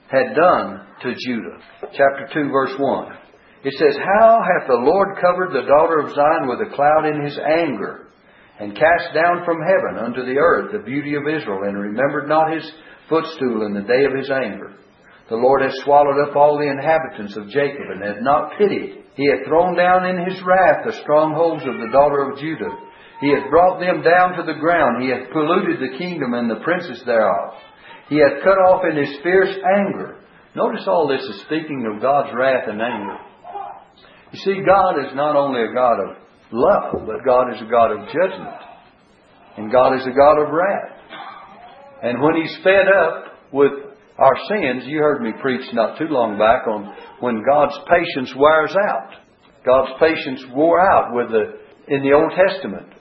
had 0.08 0.34
done 0.34 0.86
to 1.02 1.14
Judah. 1.26 1.58
Chapter 1.82 2.28
2, 2.32 2.50
verse 2.50 2.74
1. 2.78 3.17
It 3.64 3.74
says, 3.74 3.96
How 3.98 4.38
hath 4.38 4.68
the 4.68 4.84
Lord 4.86 5.18
covered 5.20 5.50
the 5.50 5.66
daughter 5.66 5.98
of 5.98 6.14
Zion 6.14 6.46
with 6.46 6.60
a 6.62 6.74
cloud 6.74 7.06
in 7.06 7.24
his 7.24 7.38
anger, 7.38 8.06
and 8.60 8.74
cast 8.74 9.14
down 9.14 9.44
from 9.44 9.62
heaven 9.62 10.04
unto 10.04 10.24
the 10.24 10.38
earth 10.38 10.72
the 10.72 10.86
beauty 10.86 11.14
of 11.14 11.26
Israel, 11.26 11.62
and 11.66 11.76
remembered 11.76 12.28
not 12.28 12.52
his 12.52 12.70
footstool 13.08 13.66
in 13.66 13.74
the 13.74 13.86
day 13.86 14.04
of 14.04 14.14
his 14.14 14.30
anger. 14.30 14.78
The 15.28 15.36
Lord 15.36 15.62
hath 15.62 15.74
swallowed 15.84 16.22
up 16.28 16.36
all 16.36 16.56
the 16.56 16.70
inhabitants 16.70 17.36
of 17.36 17.50
Jacob, 17.50 17.90
and 17.90 18.02
hath 18.02 18.22
not 18.22 18.56
pitied. 18.58 19.04
He 19.14 19.26
hath 19.26 19.46
thrown 19.46 19.76
down 19.76 20.06
in 20.06 20.24
his 20.30 20.40
wrath 20.46 20.86
the 20.86 21.00
strongholds 21.02 21.66
of 21.66 21.82
the 21.82 21.90
daughter 21.92 22.30
of 22.30 22.38
Judah. 22.38 22.70
He 23.20 23.34
hath 23.34 23.50
brought 23.50 23.80
them 23.80 24.02
down 24.02 24.38
to 24.38 24.44
the 24.46 24.58
ground. 24.58 25.02
He 25.02 25.10
hath 25.10 25.32
polluted 25.32 25.82
the 25.82 25.98
kingdom 25.98 26.34
and 26.34 26.48
the 26.48 26.62
princes 26.62 27.02
thereof. 27.04 27.54
He 28.08 28.16
hath 28.22 28.42
cut 28.44 28.56
off 28.70 28.84
in 28.88 28.96
his 28.96 29.18
fierce 29.22 29.54
anger. 29.76 30.16
Notice 30.54 30.86
all 30.86 31.08
this 31.08 31.22
is 31.22 31.42
speaking 31.42 31.84
of 31.92 32.00
God's 32.00 32.32
wrath 32.32 32.68
and 32.68 32.80
anger. 32.80 33.18
You 34.32 34.38
see, 34.40 34.60
God 34.64 34.98
is 35.06 35.14
not 35.14 35.36
only 35.36 35.62
a 35.62 35.72
God 35.72 35.98
of 36.00 36.16
love, 36.52 37.06
but 37.06 37.24
God 37.24 37.54
is 37.54 37.62
a 37.62 37.70
God 37.70 37.92
of 37.92 38.06
judgment. 38.08 38.60
And 39.56 39.72
God 39.72 39.94
is 39.94 40.06
a 40.06 40.12
God 40.12 40.38
of 40.42 40.52
wrath. 40.52 40.98
And 42.02 42.22
when 42.22 42.36
He's 42.36 42.56
fed 42.62 42.86
up 42.88 43.52
with 43.52 43.72
our 44.18 44.36
sins, 44.48 44.84
you 44.86 44.98
heard 44.98 45.22
me 45.22 45.32
preach 45.40 45.64
not 45.72 45.98
too 45.98 46.08
long 46.08 46.38
back 46.38 46.66
on 46.66 46.94
when 47.20 47.42
God's 47.48 47.78
patience 47.88 48.34
wears 48.36 48.74
out. 48.88 49.14
God's 49.64 49.98
patience 49.98 50.44
wore 50.54 50.80
out 50.80 51.14
with 51.14 51.30
the 51.30 51.58
in 51.88 52.02
the 52.02 52.12
Old 52.12 52.32
Testament. 52.36 52.94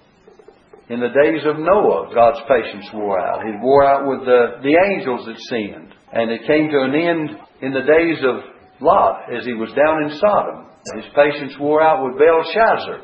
In 0.89 1.01
the 1.01 1.11
days 1.11 1.43
of 1.45 1.59
Noah, 1.59 2.13
God's 2.15 2.39
patience 2.47 2.87
wore 2.93 3.19
out. 3.19 3.43
He 3.43 3.51
wore 3.61 3.83
out 3.83 4.07
with 4.07 4.25
the, 4.25 4.63
the 4.63 4.77
angels 4.89 5.25
that 5.25 5.37
sinned. 5.49 5.93
And 6.13 6.31
it 6.31 6.47
came 6.47 6.71
to 6.71 6.81
an 6.81 6.95
end 6.95 7.29
in 7.61 7.73
the 7.73 7.81
days 7.81 8.23
of 8.23 8.55
Lot 8.79 9.23
as 9.35 9.43
he 9.43 9.53
was 9.53 9.69
down 9.75 10.03
in 10.03 10.17
Sodom. 10.17 10.66
His 10.95 11.11
patience 11.15 11.53
wore 11.59 11.81
out 11.81 12.05
with 12.05 12.19
Belshazzar. 12.19 13.01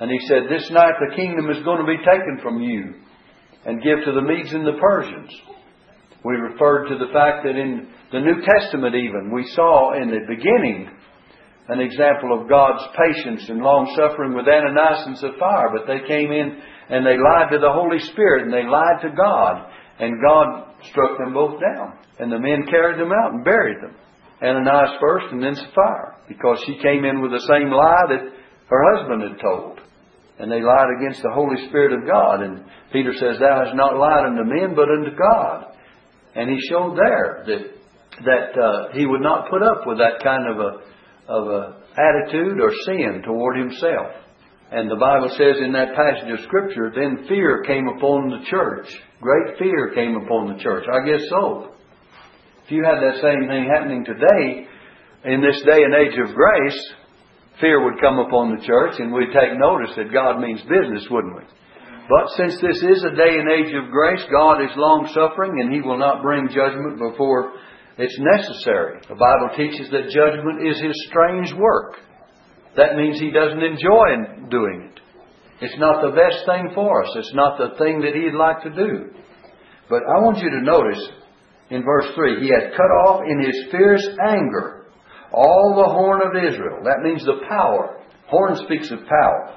And 0.00 0.10
he 0.10 0.18
said, 0.26 0.48
This 0.48 0.70
night 0.70 0.94
the 0.98 1.16
kingdom 1.16 1.50
is 1.50 1.62
going 1.64 1.80
to 1.80 1.86
be 1.86 1.98
taken 1.98 2.38
from 2.42 2.62
you 2.62 2.94
and 3.66 3.82
give 3.82 4.04
to 4.04 4.12
the 4.12 4.22
Medes 4.22 4.52
and 4.52 4.66
the 4.66 4.80
Persians. 4.80 5.30
We 6.24 6.34
referred 6.34 6.88
to 6.88 6.98
the 6.98 7.12
fact 7.12 7.44
that 7.44 7.56
in 7.56 7.88
the 8.12 8.20
New 8.20 8.40
Testament, 8.44 8.94
even, 8.94 9.32
we 9.32 9.44
saw 9.54 9.94
in 10.00 10.08
the 10.08 10.24
beginning 10.28 10.90
an 11.68 11.80
example 11.80 12.34
of 12.34 12.48
God's 12.48 12.82
patience 12.96 13.48
and 13.48 13.60
long 13.60 13.88
suffering 13.96 14.34
with 14.34 14.48
Ananias 14.48 15.06
and 15.06 15.16
Sapphira, 15.18 15.70
but 15.72 15.86
they 15.86 16.06
came 16.08 16.32
in 16.32 16.60
and 16.90 17.06
they 17.06 17.16
lied 17.16 17.52
to 17.52 17.58
the 17.58 17.72
Holy 17.72 18.00
Spirit 18.12 18.44
and 18.44 18.52
they 18.52 18.66
lied 18.66 19.00
to 19.02 19.14
God, 19.14 19.70
and 20.00 20.20
God 20.20 20.74
struck 20.90 21.16
them 21.18 21.32
both 21.32 21.60
down. 21.60 22.00
And 22.18 22.32
the 22.32 22.40
men 22.40 22.66
carried 22.68 22.98
them 22.98 23.12
out 23.12 23.32
and 23.32 23.44
buried 23.44 23.78
them. 23.80 23.96
Ananias 24.42 24.96
first 25.00 25.26
and 25.32 25.42
then 25.42 25.54
Sapphira, 25.54 26.16
because 26.28 26.62
she 26.66 26.78
came 26.82 27.04
in 27.04 27.20
with 27.20 27.32
the 27.32 27.46
same 27.46 27.70
lie 27.70 28.06
that 28.08 28.32
her 28.68 28.96
husband 28.96 29.22
had 29.22 29.40
told. 29.40 29.80
And 30.38 30.50
they 30.50 30.62
lied 30.62 30.88
against 30.96 31.22
the 31.22 31.32
Holy 31.34 31.68
Spirit 31.68 31.92
of 31.92 32.08
God. 32.08 32.42
And 32.42 32.64
Peter 32.92 33.12
says, 33.12 33.38
Thou 33.38 33.64
hast 33.64 33.76
not 33.76 33.98
lied 33.98 34.24
unto 34.24 34.44
men, 34.44 34.74
but 34.74 34.88
unto 34.88 35.14
God. 35.14 35.76
And 36.34 36.48
he 36.48 36.56
showed 36.70 36.96
there 36.96 37.44
that 37.46 37.80
that 38.24 38.52
uh, 38.58 38.92
he 38.92 39.06
would 39.06 39.20
not 39.20 39.50
put 39.50 39.62
up 39.62 39.86
with 39.86 39.98
that 39.98 40.22
kind 40.22 40.48
of 40.48 40.58
a 40.58 40.72
of 41.30 41.46
a 41.46 41.80
attitude 41.96 42.60
or 42.60 42.72
sin 42.84 43.22
toward 43.24 43.58
himself. 43.58 44.12
And 44.72 44.90
the 44.90 44.96
Bible 44.96 45.28
says 45.30 45.56
in 45.62 45.72
that 45.72 45.94
passage 45.94 46.30
of 46.30 46.44
Scripture, 46.44 46.92
then 46.94 47.26
fear 47.28 47.62
came 47.66 47.88
upon 47.88 48.30
the 48.30 48.44
church. 48.48 48.86
Great 49.20 49.58
fear 49.58 49.92
came 49.94 50.16
upon 50.16 50.52
the 50.52 50.62
church. 50.62 50.84
I 50.86 51.06
guess 51.06 51.22
so. 51.28 51.74
If 52.70 52.78
you 52.78 52.86
had 52.86 53.02
that 53.02 53.18
same 53.18 53.50
thing 53.50 53.66
happening 53.66 54.06
today, 54.06 54.62
in 55.26 55.42
this 55.42 55.58
day 55.66 55.82
and 55.82 55.90
age 55.90 56.14
of 56.22 56.30
grace, 56.30 56.78
fear 57.58 57.82
would 57.82 57.98
come 57.98 58.22
upon 58.22 58.54
the 58.54 58.62
church 58.62 58.94
and 59.02 59.10
we'd 59.10 59.34
take 59.34 59.58
notice 59.58 59.90
that 59.98 60.14
God 60.14 60.38
means 60.38 60.62
business, 60.70 61.02
wouldn't 61.10 61.34
we? 61.34 61.42
But 62.06 62.30
since 62.38 62.62
this 62.62 62.78
is 62.78 63.02
a 63.02 63.18
day 63.18 63.42
and 63.42 63.50
age 63.50 63.74
of 63.74 63.90
grace, 63.90 64.22
God 64.30 64.62
is 64.62 64.70
long 64.78 65.10
suffering 65.10 65.58
and 65.58 65.74
He 65.74 65.82
will 65.82 65.98
not 65.98 66.22
bring 66.22 66.46
judgment 66.46 66.94
before 66.94 67.58
it's 67.98 68.14
necessary. 68.38 69.02
The 69.10 69.18
Bible 69.18 69.50
teaches 69.58 69.90
that 69.90 70.14
judgment 70.14 70.62
is 70.62 70.78
His 70.78 70.94
strange 71.10 71.50
work. 71.58 71.98
That 72.78 72.94
means 72.94 73.18
He 73.18 73.34
doesn't 73.34 73.66
enjoy 73.66 74.46
doing 74.46 74.94
it. 74.94 75.00
It's 75.58 75.78
not 75.82 76.06
the 76.06 76.14
best 76.14 76.46
thing 76.46 76.70
for 76.70 77.02
us. 77.02 77.10
It's 77.18 77.34
not 77.34 77.58
the 77.58 77.74
thing 77.82 78.06
that 78.06 78.14
He'd 78.14 78.38
like 78.38 78.62
to 78.62 78.70
do. 78.70 79.10
But 79.90 80.06
I 80.06 80.22
want 80.22 80.38
you 80.38 80.54
to 80.54 80.62
notice 80.62 81.02
in 81.70 81.84
verse 81.84 82.06
3, 82.14 82.40
he 82.42 82.48
had 82.48 82.76
cut 82.76 82.90
off 83.06 83.22
in 83.28 83.40
his 83.40 83.70
fierce 83.70 84.06
anger 84.20 84.86
all 85.32 85.74
the 85.76 85.92
horn 85.94 86.20
of 86.22 86.34
Israel. 86.34 86.82
That 86.84 87.02
means 87.02 87.24
the 87.24 87.46
power. 87.48 88.02
Horn 88.26 88.56
speaks 88.66 88.90
of 88.90 89.06
power. 89.06 89.54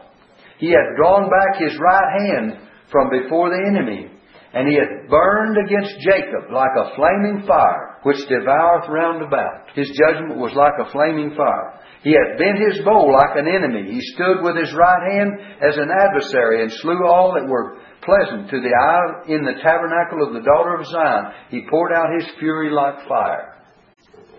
He 0.60 0.70
had 0.70 0.96
drawn 0.96 1.30
back 1.30 1.60
his 1.60 1.78
right 1.80 2.22
hand 2.22 2.70
from 2.92 3.10
before 3.10 3.50
the 3.50 3.66
enemy, 3.68 4.12
and 4.54 4.70
he 4.70 4.76
had 4.76 5.10
burned 5.10 5.58
against 5.58 6.00
Jacob 6.06 6.54
like 6.54 6.78
a 6.78 6.96
flaming 6.96 7.44
fire, 7.48 7.98
which 8.04 8.22
devoureth 8.30 8.88
round 8.90 9.24
about. 9.26 9.74
His 9.74 9.90
judgment 9.98 10.38
was 10.38 10.54
like 10.54 10.78
a 10.78 10.92
flaming 10.92 11.36
fire. 11.36 11.82
He 12.04 12.12
had 12.12 12.38
bent 12.38 12.60
his 12.60 12.86
bow 12.86 13.10
like 13.10 13.38
an 13.38 13.48
enemy. 13.48 13.90
He 13.90 14.02
stood 14.14 14.44
with 14.44 14.58
his 14.58 14.74
right 14.76 15.04
hand 15.10 15.32
as 15.64 15.78
an 15.78 15.90
adversary 15.90 16.62
and 16.62 16.72
slew 16.72 17.08
all 17.08 17.34
that 17.34 17.50
were 17.50 17.80
pleasant 18.06 18.50
to 18.50 18.60
the 18.60 18.74
eye 18.74 19.32
in 19.34 19.44
the 19.44 19.62
tabernacle 19.62 20.28
of 20.28 20.34
the 20.34 20.42
daughter 20.42 20.76
of 20.80 20.86
Zion. 20.88 21.34
He 21.50 21.68
poured 21.70 21.92
out 21.94 22.08
his 22.20 22.30
fury 22.40 22.72
like 22.72 23.08
fire. 23.08 23.64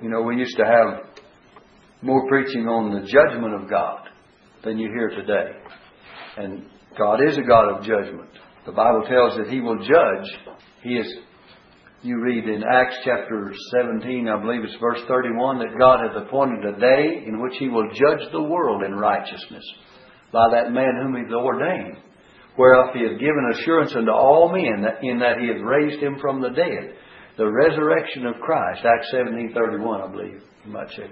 You 0.02 0.10
know, 0.10 0.22
we 0.22 0.36
used 0.36 0.56
to 0.56 0.64
have 0.64 1.14
more 2.02 2.28
preaching 2.28 2.68
on 2.68 2.92
the 2.92 3.06
judgment 3.06 3.54
of 3.54 3.70
God 3.70 4.08
than 4.62 4.78
you 4.78 4.88
hear 4.88 5.08
today. 5.08 5.58
And 6.36 6.66
God 6.98 7.20
is 7.26 7.38
a 7.38 7.42
God 7.42 7.76
of 7.76 7.84
judgment. 7.84 8.30
The 8.66 8.72
Bible 8.72 9.04
tells 9.08 9.36
that 9.36 9.52
He 9.52 9.60
will 9.60 9.78
judge. 9.78 10.56
He 10.82 10.96
is, 10.96 11.14
you 12.02 12.20
read 12.20 12.44
in 12.44 12.62
Acts 12.62 12.96
chapter 13.04 13.52
17, 13.80 14.28
I 14.28 14.40
believe 14.40 14.64
it's 14.64 14.76
verse 14.80 15.00
31, 15.08 15.58
that 15.58 15.78
God 15.78 16.00
hath 16.00 16.26
appointed 16.26 16.64
a 16.64 16.78
day 16.78 17.24
in 17.26 17.42
which 17.42 17.54
He 17.58 17.68
will 17.68 17.88
judge 17.88 18.30
the 18.32 18.42
world 18.42 18.82
in 18.82 18.94
righteousness 18.94 19.64
by 20.32 20.46
that 20.52 20.72
man 20.72 21.00
whom 21.02 21.14
He 21.14 21.32
ordained 21.32 21.98
whereof 22.56 22.94
he 22.94 23.02
has 23.02 23.18
given 23.18 23.50
assurance 23.52 23.92
unto 23.96 24.10
all 24.10 24.52
men 24.52 24.84
in 25.02 25.18
that 25.18 25.38
he 25.40 25.48
has 25.48 25.60
raised 25.62 26.02
him 26.02 26.18
from 26.20 26.40
the 26.40 26.50
dead. 26.50 26.94
The 27.36 27.50
resurrection 27.50 28.26
of 28.26 28.40
Christ, 28.40 28.84
Acts 28.84 29.10
seventeen 29.10 29.52
thirty 29.52 29.82
one, 29.82 30.00
I 30.00 30.08
believe. 30.08 30.40
You 30.64 30.72
might 30.72 30.90
say. 30.90 31.10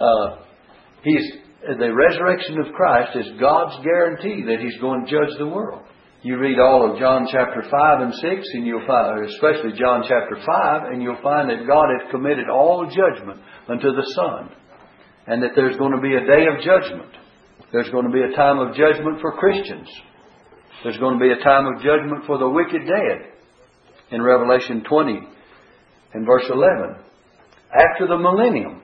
Uh, 0.00 0.44
he's 1.02 1.42
the 1.62 1.94
resurrection 1.94 2.58
of 2.58 2.74
Christ 2.74 3.16
is 3.16 3.38
God's 3.38 3.84
guarantee 3.84 4.42
that 4.46 4.58
He's 4.58 4.80
going 4.80 5.06
to 5.06 5.10
judge 5.10 5.38
the 5.38 5.46
world. 5.46 5.82
You 6.22 6.38
read 6.38 6.58
all 6.58 6.90
of 6.90 6.98
John 6.98 7.26
chapter 7.30 7.62
5 7.62 8.00
and 8.00 8.14
6, 8.14 8.48
and 8.54 8.66
you'll 8.66 8.86
find, 8.86 9.26
especially 9.26 9.78
John 9.78 10.02
chapter 10.06 10.38
5, 10.38 10.92
and 10.92 11.02
you'll 11.02 11.22
find 11.22 11.50
that 11.50 11.66
God 11.66 11.86
has 11.98 12.10
committed 12.10 12.48
all 12.48 12.86
judgment 12.86 13.40
unto 13.68 13.90
the 13.90 14.06
Son. 14.14 14.50
And 15.26 15.42
that 15.42 15.50
there's 15.54 15.76
going 15.76 15.94
to 15.94 16.02
be 16.02 16.14
a 16.14 16.26
day 16.26 16.46
of 16.46 16.62
judgment. 16.62 17.10
There's 17.72 17.90
going 17.90 18.06
to 18.06 18.12
be 18.12 18.22
a 18.22 18.36
time 18.36 18.58
of 18.58 18.74
judgment 18.74 19.20
for 19.20 19.32
Christians. 19.38 19.88
There's 20.82 20.98
going 20.98 21.18
to 21.18 21.24
be 21.24 21.30
a 21.30 21.44
time 21.44 21.66
of 21.66 21.82
judgment 21.82 22.26
for 22.26 22.38
the 22.38 22.48
wicked 22.48 22.82
dead 22.86 23.32
in 24.10 24.20
Revelation 24.20 24.82
20 24.88 25.20
and 26.14 26.26
verse 26.26 26.44
11. 26.50 26.96
After 27.72 28.06
the 28.06 28.18
millennium, 28.18 28.82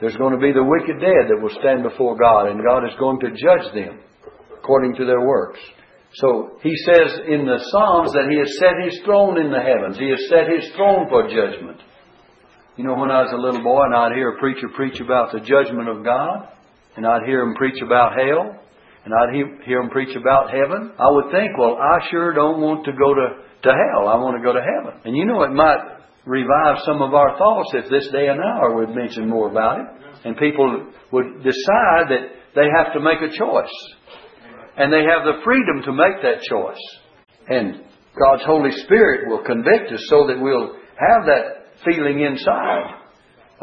there's 0.00 0.16
going 0.16 0.32
to 0.32 0.40
be 0.40 0.52
the 0.52 0.64
wicked 0.64 1.00
dead 1.00 1.28
that 1.28 1.40
will 1.40 1.54
stand 1.60 1.82
before 1.82 2.16
God, 2.16 2.48
and 2.48 2.64
God 2.64 2.84
is 2.84 2.94
going 2.98 3.20
to 3.20 3.30
judge 3.30 3.74
them 3.74 4.00
according 4.56 4.94
to 4.96 5.04
their 5.04 5.20
works. 5.20 5.60
So 6.14 6.58
he 6.62 6.74
says 6.86 7.20
in 7.28 7.44
the 7.44 7.58
Psalms 7.70 8.12
that 8.12 8.28
he 8.30 8.38
has 8.38 8.58
set 8.58 8.74
his 8.82 8.98
throne 9.04 9.38
in 9.38 9.52
the 9.52 9.60
heavens. 9.60 9.98
He 9.98 10.08
has 10.08 10.28
set 10.28 10.48
his 10.48 10.72
throne 10.74 11.06
for 11.08 11.28
judgment. 11.28 11.80
You 12.76 12.84
know, 12.84 12.94
when 12.94 13.10
I 13.10 13.22
was 13.22 13.32
a 13.34 13.36
little 13.36 13.62
boy 13.62 13.82
and 13.84 13.94
I'd 13.94 14.16
hear 14.16 14.30
a 14.30 14.38
preacher 14.38 14.68
preach 14.74 15.00
about 15.00 15.32
the 15.32 15.40
judgment 15.40 15.88
of 15.88 16.04
God, 16.04 16.48
and 16.96 17.06
I'd 17.06 17.26
hear 17.26 17.42
him 17.42 17.54
preach 17.54 17.82
about 17.82 18.14
hell, 18.16 18.56
and 19.08 19.16
I'd 19.16 19.64
hear 19.64 19.80
him 19.80 19.88
preach 19.88 20.14
about 20.14 20.50
heaven, 20.52 20.92
I 21.00 21.08
would 21.08 21.32
think, 21.32 21.56
well, 21.56 21.80
I 21.80 22.04
sure 22.10 22.34
don't 22.34 22.60
want 22.60 22.84
to 22.84 22.92
go 22.92 23.16
to, 23.16 23.40
to 23.64 23.70
hell. 23.72 24.04
I 24.04 24.20
want 24.20 24.36
to 24.36 24.44
go 24.44 24.52
to 24.52 24.60
heaven. 24.60 25.00
And 25.08 25.16
you 25.16 25.24
know, 25.24 25.48
it 25.48 25.52
might 25.56 25.80
revive 26.28 26.84
some 26.84 27.00
of 27.00 27.14
our 27.16 27.38
thoughts 27.40 27.72
if 27.72 27.88
this 27.88 28.12
day 28.12 28.28
and 28.28 28.36
hour 28.36 28.76
would 28.76 28.92
mention 28.92 29.24
more 29.24 29.48
about 29.48 29.80
it. 29.80 29.86
And 30.28 30.36
people 30.36 30.92
would 31.12 31.40
decide 31.40 32.12
that 32.12 32.52
they 32.52 32.68
have 32.76 32.92
to 32.92 33.00
make 33.00 33.24
a 33.24 33.32
choice. 33.32 33.72
And 34.76 34.92
they 34.92 35.08
have 35.08 35.24
the 35.24 35.40
freedom 35.40 35.88
to 35.88 35.92
make 35.96 36.20
that 36.20 36.44
choice. 36.44 36.84
And 37.48 37.80
God's 38.12 38.44
Holy 38.44 38.76
Spirit 38.84 39.32
will 39.32 39.40
convict 39.40 39.88
us 39.88 40.04
so 40.12 40.28
that 40.28 40.36
we'll 40.36 40.76
have 41.00 41.24
that 41.24 41.80
feeling 41.80 42.20
inside 42.20 42.92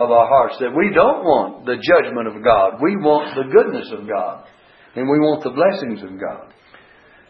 of 0.01 0.09
our 0.09 0.25
hearts 0.25 0.57
that 0.57 0.73
we 0.73 0.89
don't 0.89 1.21
want 1.21 1.69
the 1.69 1.77
judgment 1.77 2.33
of 2.33 2.41
God. 2.43 2.81
We 2.81 2.97
want 2.97 3.37
the 3.37 3.45
goodness 3.45 3.93
of 3.93 4.09
God. 4.09 4.49
And 4.95 5.09
we 5.09 5.19
want 5.19 5.43
the 5.43 5.51
blessings 5.51 6.03
of 6.03 6.19
God. 6.19 6.53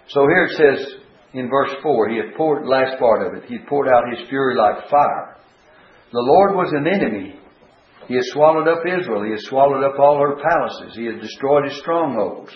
So 0.09 0.21
here 0.27 0.45
it 0.45 0.57
says 0.57 0.95
in 1.33 1.49
verse 1.49 1.73
4, 1.81 2.09
he 2.09 2.17
had 2.17 2.35
poured, 2.37 2.67
last 2.67 2.99
part 2.99 3.25
of 3.25 3.33
it, 3.33 3.49
he 3.49 3.57
had 3.57 3.67
poured 3.67 3.87
out 3.87 4.03
his 4.15 4.27
fury 4.29 4.55
like 4.55 4.89
fire. 4.89 5.37
The 6.11 6.21
Lord 6.21 6.55
was 6.55 6.71
an 6.71 6.87
enemy. 6.87 7.39
He 8.07 8.13
had 8.13 8.23
swallowed 8.25 8.67
up 8.67 8.85
Israel. 8.85 9.23
He 9.23 9.31
had 9.31 9.49
swallowed 9.49 9.83
up 9.83 9.99
all 9.99 10.19
her 10.21 10.37
palaces. 10.37 10.95
He 10.95 11.05
had 11.05 11.19
destroyed 11.19 11.65
his 11.65 11.79
strongholds. 11.79 12.51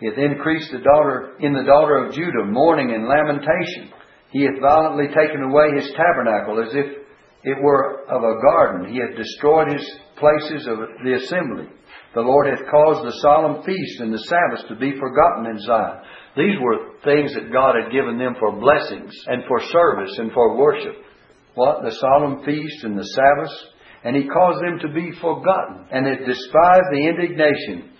He 0.00 0.06
hath 0.06 0.18
increased 0.18 0.72
the 0.72 0.78
daughter 0.78 1.36
in 1.40 1.52
the 1.52 1.64
daughter 1.64 2.04
of 2.04 2.14
Judah 2.14 2.46
mourning 2.46 2.94
and 2.94 3.06
lamentation. 3.06 3.92
He 4.30 4.44
hath 4.44 4.60
violently 4.60 5.08
taken 5.08 5.42
away 5.42 5.76
his 5.76 5.92
tabernacle 5.92 6.62
as 6.62 6.74
if 6.74 6.86
it 7.44 7.62
were 7.62 8.04
of 8.08 8.22
a 8.22 8.40
garden. 8.40 8.92
He 8.92 8.98
hath 9.00 9.16
destroyed 9.16 9.72
his 9.72 9.84
places 10.16 10.66
of 10.66 10.78
the 11.04 11.14
assembly. 11.14 11.68
The 12.18 12.26
Lord 12.26 12.48
hath 12.48 12.66
caused 12.66 13.06
the 13.06 13.20
solemn 13.22 13.62
feast 13.62 14.00
and 14.00 14.12
the 14.12 14.26
Sabbaths 14.26 14.66
to 14.66 14.74
be 14.74 14.90
forgotten 14.98 15.46
in 15.46 15.60
Zion. 15.60 16.02
These 16.36 16.58
were 16.58 16.98
things 17.06 17.32
that 17.34 17.52
God 17.52 17.76
had 17.78 17.92
given 17.92 18.18
them 18.18 18.34
for 18.40 18.58
blessings 18.58 19.14
and 19.28 19.44
for 19.46 19.62
service 19.70 20.18
and 20.18 20.32
for 20.32 20.58
worship. 20.58 20.96
What? 21.54 21.84
The 21.84 21.94
solemn 21.94 22.42
feast 22.42 22.82
and 22.82 22.98
the 22.98 23.06
Sabbaths. 23.06 23.54
And 24.02 24.16
he 24.16 24.26
caused 24.26 24.58
them 24.66 24.80
to 24.82 24.88
be 24.92 25.12
forgotten 25.20 25.86
and 25.92 26.10
hath 26.10 26.26
despised 26.26 26.90
the 26.90 27.06
indignation 27.06 27.94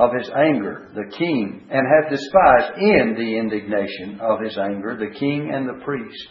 of 0.00 0.16
his 0.16 0.30
anger, 0.32 0.88
the 0.94 1.14
king, 1.18 1.68
and 1.68 1.84
hath 1.84 2.08
despised 2.08 2.80
in 2.80 3.16
the 3.20 3.36
indignation 3.36 4.18
of 4.22 4.40
his 4.40 4.56
anger 4.56 4.96
the 4.96 5.12
king 5.12 5.52
and 5.52 5.68
the 5.68 5.84
priest. 5.84 6.28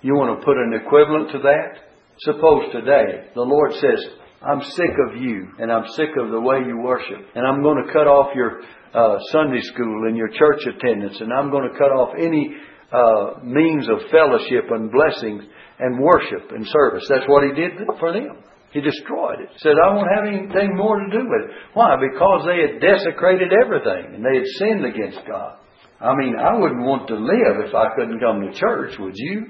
You 0.00 0.14
want 0.14 0.40
to 0.40 0.46
put 0.46 0.56
an 0.56 0.72
equivalent 0.72 1.30
to 1.32 1.40
that? 1.40 1.92
Suppose 2.20 2.72
today 2.72 3.28
the 3.34 3.44
Lord 3.44 3.74
says, 3.74 4.23
I'm 4.44 4.62
sick 4.62 4.92
of 5.08 5.16
you 5.16 5.48
and 5.58 5.72
I'm 5.72 5.88
sick 5.96 6.10
of 6.20 6.30
the 6.30 6.40
way 6.40 6.58
you 6.66 6.78
worship 6.78 7.18
and 7.34 7.46
I'm 7.46 7.62
going 7.62 7.82
to 7.84 7.92
cut 7.92 8.06
off 8.06 8.34
your 8.34 8.60
uh, 8.92 9.18
Sunday 9.32 9.60
school 9.62 10.06
and 10.06 10.16
your 10.16 10.28
church 10.28 10.66
attendance 10.68 11.18
and 11.20 11.32
I'm 11.32 11.50
going 11.50 11.70
to 11.70 11.78
cut 11.78 11.90
off 11.90 12.12
any 12.18 12.54
uh, 12.92 13.40
means 13.42 13.88
of 13.88 14.10
fellowship 14.10 14.68
and 14.70 14.92
blessings 14.92 15.44
and 15.80 15.98
worship 15.98 16.50
and 16.50 16.66
service. 16.68 17.06
That's 17.08 17.24
what 17.26 17.44
he 17.44 17.52
did 17.56 17.72
for 17.98 18.12
them. 18.12 18.44
He 18.72 18.80
destroyed 18.80 19.40
it. 19.40 19.48
Said, 19.58 19.78
I 19.82 19.94
won't 19.94 20.10
have 20.14 20.26
anything 20.26 20.76
more 20.76 20.98
to 20.98 21.08
do 21.10 21.24
with 21.24 21.48
it. 21.48 21.56
Why? 21.74 21.96
Because 21.96 22.44
they 22.44 22.60
had 22.60 22.80
desecrated 22.82 23.48
everything 23.54 24.14
and 24.16 24.24
they 24.24 24.36
had 24.36 24.48
sinned 24.58 24.84
against 24.84 25.20
God. 25.26 25.56
I 26.00 26.12
mean, 26.16 26.34
I 26.36 26.58
wouldn't 26.58 26.84
want 26.84 27.08
to 27.08 27.14
live 27.14 27.64
if 27.64 27.74
I 27.74 27.94
couldn't 27.96 28.20
come 28.20 28.42
to 28.42 28.52
church, 28.52 28.98
would 28.98 29.14
you? 29.16 29.46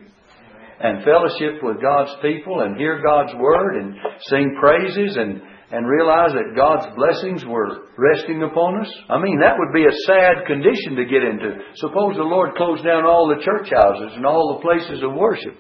And 0.81 1.05
fellowship 1.05 1.63
with 1.63 1.81
God's 1.81 2.11
people 2.21 2.61
and 2.61 2.77
hear 2.77 3.01
God's 3.01 3.33
word 3.39 3.77
and 3.77 3.95
sing 4.27 4.57
praises 4.59 5.17
and, 5.17 5.41
and 5.71 5.87
realize 5.87 6.35
that 6.35 6.57
God's 6.57 6.91
blessings 6.99 7.45
were 7.47 7.95
resting 7.97 8.43
upon 8.43 8.83
us. 8.83 8.91
I 9.09 9.23
mean, 9.23 9.39
that 9.41 9.55
would 9.57 9.73
be 9.73 9.87
a 9.87 10.01
sad 10.07 10.47
condition 10.47 10.97
to 10.97 11.07
get 11.07 11.23
into. 11.23 11.63
Suppose 11.77 12.17
the 12.17 12.27
Lord 12.27 12.57
closed 12.57 12.85
down 12.85 13.07
all 13.07 13.29
the 13.31 13.45
church 13.45 13.71
houses 13.71 14.13
and 14.17 14.27
all 14.27 14.59
the 14.59 14.67
places 14.67 15.03
of 15.03 15.15
worship. 15.15 15.55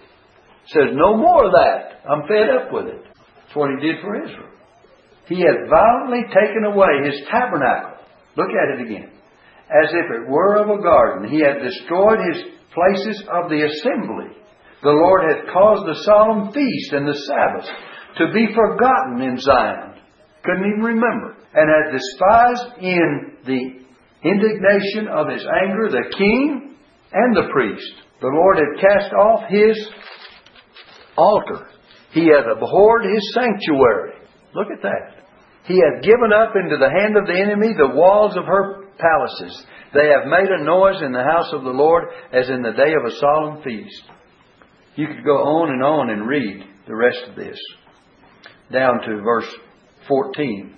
Says, 0.66 0.90
no 0.92 1.16
more 1.16 1.46
of 1.46 1.52
that. 1.52 2.02
I'm 2.10 2.26
fed 2.26 2.50
up 2.50 2.72
with 2.72 2.86
it. 2.86 3.04
That's 3.04 3.54
what 3.54 3.70
he 3.70 3.86
did 3.86 4.02
for 4.02 4.18
Israel. 4.18 4.50
He 5.28 5.40
had 5.40 5.70
violently 5.70 6.26
taken 6.28 6.64
away 6.66 7.06
his 7.06 7.22
tabernacle. 7.30 8.02
Look 8.36 8.50
at 8.50 8.80
it 8.80 8.84
again. 8.84 9.10
As 9.70 9.88
if 9.94 10.06
it 10.10 10.28
were 10.28 10.56
of 10.56 10.68
a 10.68 10.82
garden. 10.82 11.30
He 11.30 11.40
had 11.40 11.62
destroyed 11.62 12.18
his 12.32 12.42
places 12.74 13.22
of 13.30 13.48
the 13.48 13.62
assembly. 13.62 14.36
The 14.84 14.94
Lord 14.94 15.22
had 15.24 15.52
caused 15.52 15.86
the 15.86 16.02
solemn 16.04 16.52
feast 16.52 16.92
and 16.92 17.08
the 17.08 17.16
Sabbath 17.16 17.68
to 18.18 18.32
be 18.32 18.46
forgotten 18.54 19.22
in 19.22 19.38
Zion. 19.40 19.98
Couldn't 20.44 20.70
even 20.70 20.84
remember. 20.84 21.36
And 21.54 21.66
had 21.66 21.96
despised 21.96 22.78
in 22.78 23.36
the 23.46 24.28
indignation 24.28 25.08
of 25.08 25.28
his 25.28 25.44
anger 25.64 25.88
the 25.90 26.14
king 26.16 26.76
and 27.12 27.36
the 27.36 27.48
priest. 27.52 27.92
The 28.20 28.28
Lord 28.28 28.58
had 28.58 28.80
cast 28.80 29.12
off 29.14 29.48
his 29.48 29.88
altar 31.16 31.66
he 32.14 32.30
hath 32.30 32.46
abhorred 32.46 33.04
his 33.04 33.34
sanctuary. 33.34 34.14
Look 34.54 34.68
at 34.70 34.82
that. 34.82 35.26
He 35.66 35.74
hath 35.74 36.04
given 36.04 36.30
up 36.32 36.54
into 36.54 36.76
the 36.78 36.88
hand 36.88 37.18
of 37.18 37.26
the 37.26 37.34
enemy 37.34 37.74
the 37.74 37.90
walls 37.92 38.36
of 38.36 38.44
her 38.44 38.86
palaces. 38.96 39.66
They 39.92 40.06
have 40.14 40.30
made 40.30 40.48
a 40.48 40.62
noise 40.62 41.02
in 41.02 41.10
the 41.10 41.24
house 41.24 41.52
of 41.52 41.64
the 41.64 41.74
Lord 41.74 42.04
as 42.32 42.48
in 42.48 42.62
the 42.62 42.72
day 42.72 42.94
of 42.94 43.04
a 43.04 43.16
solemn 43.18 43.62
feast. 43.64 44.02
You 44.96 45.08
could 45.08 45.24
go 45.24 45.36
on 45.38 45.70
and 45.70 45.82
on 45.82 46.10
and 46.10 46.28
read 46.28 46.64
the 46.86 46.94
rest 46.94 47.18
of 47.28 47.36
this 47.36 47.58
down 48.72 49.00
to 49.00 49.22
verse 49.22 49.48
14. 50.08 50.74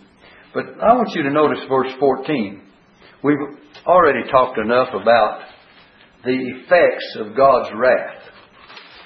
But 0.54 0.64
I 0.82 0.94
want 0.94 1.10
you 1.14 1.22
to 1.24 1.30
notice 1.30 1.58
verse 1.68 1.92
14. 2.00 2.62
We've 3.22 3.36
already 3.86 4.30
talked 4.30 4.58
enough 4.58 4.88
about 4.94 5.42
the 6.24 6.32
effects 6.32 7.16
of 7.18 7.36
God's 7.36 7.68
wrath. 7.74 8.22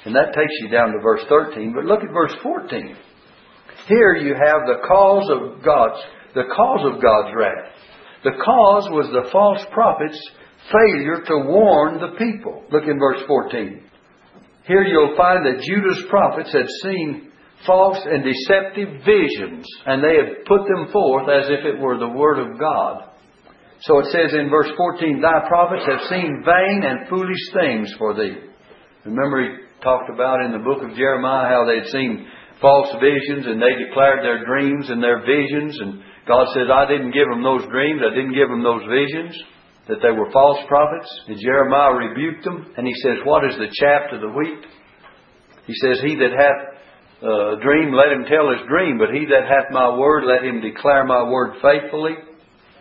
And 0.04 0.14
that 0.14 0.32
takes 0.32 0.52
you 0.60 0.68
down 0.68 0.92
to 0.92 1.00
verse 1.02 1.22
13. 1.28 1.74
But 1.74 1.84
look 1.84 2.00
at 2.00 2.12
verse 2.12 2.34
14. 2.42 2.96
Here 3.88 4.14
you 4.14 4.34
have 4.34 4.62
the 4.66 4.86
cause 4.86 5.28
of 5.30 5.64
God's, 5.64 6.00
the 6.34 6.48
cause 6.54 6.86
of 6.86 7.02
God's 7.02 7.34
wrath. 7.36 7.72
The 8.22 8.38
cause 8.44 8.88
was 8.90 9.10
the 9.12 9.28
false 9.32 9.64
prophet's 9.72 10.20
failure 10.70 11.24
to 11.26 11.48
warn 11.48 12.00
the 12.00 12.16
people. 12.18 12.64
Look 12.70 12.84
in 12.84 12.98
verse 12.98 13.22
14. 13.26 13.89
Here 14.70 14.86
you'll 14.86 15.18
find 15.18 15.42
that 15.42 15.66
Judah's 15.66 16.06
prophets 16.08 16.54
had 16.54 16.70
seen 16.86 17.32
false 17.66 17.98
and 18.06 18.22
deceptive 18.22 19.02
visions, 19.02 19.66
and 19.82 19.98
they 19.98 20.14
had 20.14 20.46
put 20.46 20.62
them 20.62 20.94
forth 20.94 21.26
as 21.26 21.50
if 21.50 21.66
it 21.66 21.82
were 21.82 21.98
the 21.98 22.14
Word 22.14 22.38
of 22.38 22.54
God. 22.54 23.10
So 23.82 23.98
it 23.98 24.14
says 24.14 24.30
in 24.30 24.46
verse 24.46 24.70
14, 24.76 25.18
Thy 25.18 25.42
prophets 25.48 25.82
have 25.90 26.06
seen 26.06 26.46
vain 26.46 26.86
and 26.86 27.10
foolish 27.10 27.44
things 27.50 27.90
for 27.98 28.14
thee. 28.14 28.46
Remember, 29.02 29.42
he 29.42 29.50
talked 29.82 30.06
about 30.06 30.46
in 30.46 30.52
the 30.52 30.62
book 30.62 30.86
of 30.86 30.94
Jeremiah 30.94 31.50
how 31.50 31.66
they'd 31.66 31.90
seen 31.90 32.30
false 32.60 32.94
visions 33.02 33.50
and 33.50 33.58
they 33.58 33.74
declared 33.74 34.22
their 34.22 34.46
dreams 34.46 34.86
and 34.86 35.02
their 35.02 35.26
visions. 35.26 35.80
And 35.80 35.98
God 36.28 36.46
says, 36.54 36.70
I 36.70 36.86
didn't 36.86 37.10
give 37.10 37.26
them 37.26 37.42
those 37.42 37.66
dreams. 37.66 38.06
I 38.06 38.14
didn't 38.14 38.38
give 38.38 38.46
them 38.46 38.62
those 38.62 38.86
visions. 38.86 39.34
That 39.88 39.98
they 40.02 40.12
were 40.12 40.30
false 40.30 40.58
prophets. 40.68 41.08
And 41.28 41.40
Jeremiah 41.40 41.94
rebuked 41.94 42.44
them. 42.44 42.74
And 42.76 42.86
he 42.86 42.94
says, 43.02 43.18
What 43.24 43.44
is 43.44 43.56
the 43.56 43.72
chaff 43.72 44.10
to 44.12 44.18
the 44.18 44.28
wheat? 44.28 44.66
He 45.66 45.74
says, 45.82 46.00
He 46.02 46.16
that 46.16 46.32
hath 46.32 46.70
a 47.22 47.60
dream, 47.60 47.92
let 47.92 48.12
him 48.12 48.24
tell 48.24 48.48
his 48.50 48.66
dream. 48.68 48.98
But 48.98 49.12
he 49.12 49.26
that 49.26 49.44
hath 49.44 49.72
my 49.72 49.96
word, 49.96 50.24
let 50.24 50.44
him 50.44 50.60
declare 50.60 51.04
my 51.04 51.24
word 51.28 51.60
faithfully. 51.60 52.16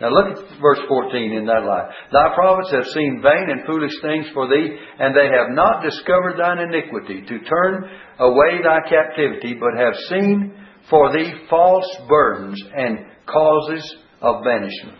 Now 0.00 0.08
look 0.08 0.32
at 0.32 0.60
verse 0.62 0.80
14 0.88 1.32
in 1.32 1.44
that 1.44 1.64
light. 1.64 1.92
Thy 2.10 2.34
prophets 2.34 2.72
have 2.72 2.86
seen 2.94 3.20
vain 3.22 3.50
and 3.50 3.66
foolish 3.66 3.92
things 4.00 4.26
for 4.32 4.48
thee, 4.48 4.76
and 4.98 5.14
they 5.14 5.28
have 5.28 5.50
not 5.50 5.82
discovered 5.84 6.38
thine 6.38 6.58
iniquity, 6.58 7.20
to 7.20 7.44
turn 7.44 7.84
away 8.18 8.62
thy 8.64 8.80
captivity, 8.88 9.54
but 9.60 9.76
have 9.76 9.94
seen 10.08 10.54
for 10.88 11.12
thee 11.12 11.30
false 11.50 11.86
burdens 12.08 12.62
and 12.74 12.98
causes 13.26 13.96
of 14.22 14.42
banishment. 14.42 14.99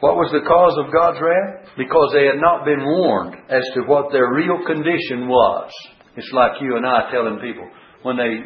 What 0.00 0.16
was 0.16 0.32
the 0.32 0.48
cause 0.48 0.80
of 0.80 0.92
God's 0.92 1.20
wrath? 1.20 1.76
Because 1.76 2.10
they 2.12 2.24
had 2.24 2.40
not 2.40 2.64
been 2.64 2.80
warned 2.80 3.36
as 3.48 3.64
to 3.74 3.84
what 3.84 4.12
their 4.12 4.32
real 4.32 4.64
condition 4.64 5.28
was. 5.28 5.70
It's 6.16 6.32
like 6.32 6.60
you 6.60 6.76
and 6.76 6.86
I 6.86 7.10
telling 7.12 7.38
people 7.38 7.68
when 8.02 8.16
they 8.16 8.40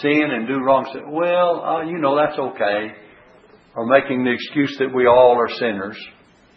sin 0.00 0.30
and 0.30 0.46
do 0.46 0.62
wrong, 0.62 0.86
say, 0.94 1.02
well, 1.06 1.64
uh, 1.66 1.82
you 1.82 1.98
know, 1.98 2.14
that's 2.14 2.38
okay 2.38 2.94
or 3.74 3.86
making 3.86 4.24
the 4.24 4.30
excuse 4.30 4.76
that 4.78 4.94
we 4.94 5.06
all 5.06 5.36
are 5.38 5.50
sinners. 5.58 5.98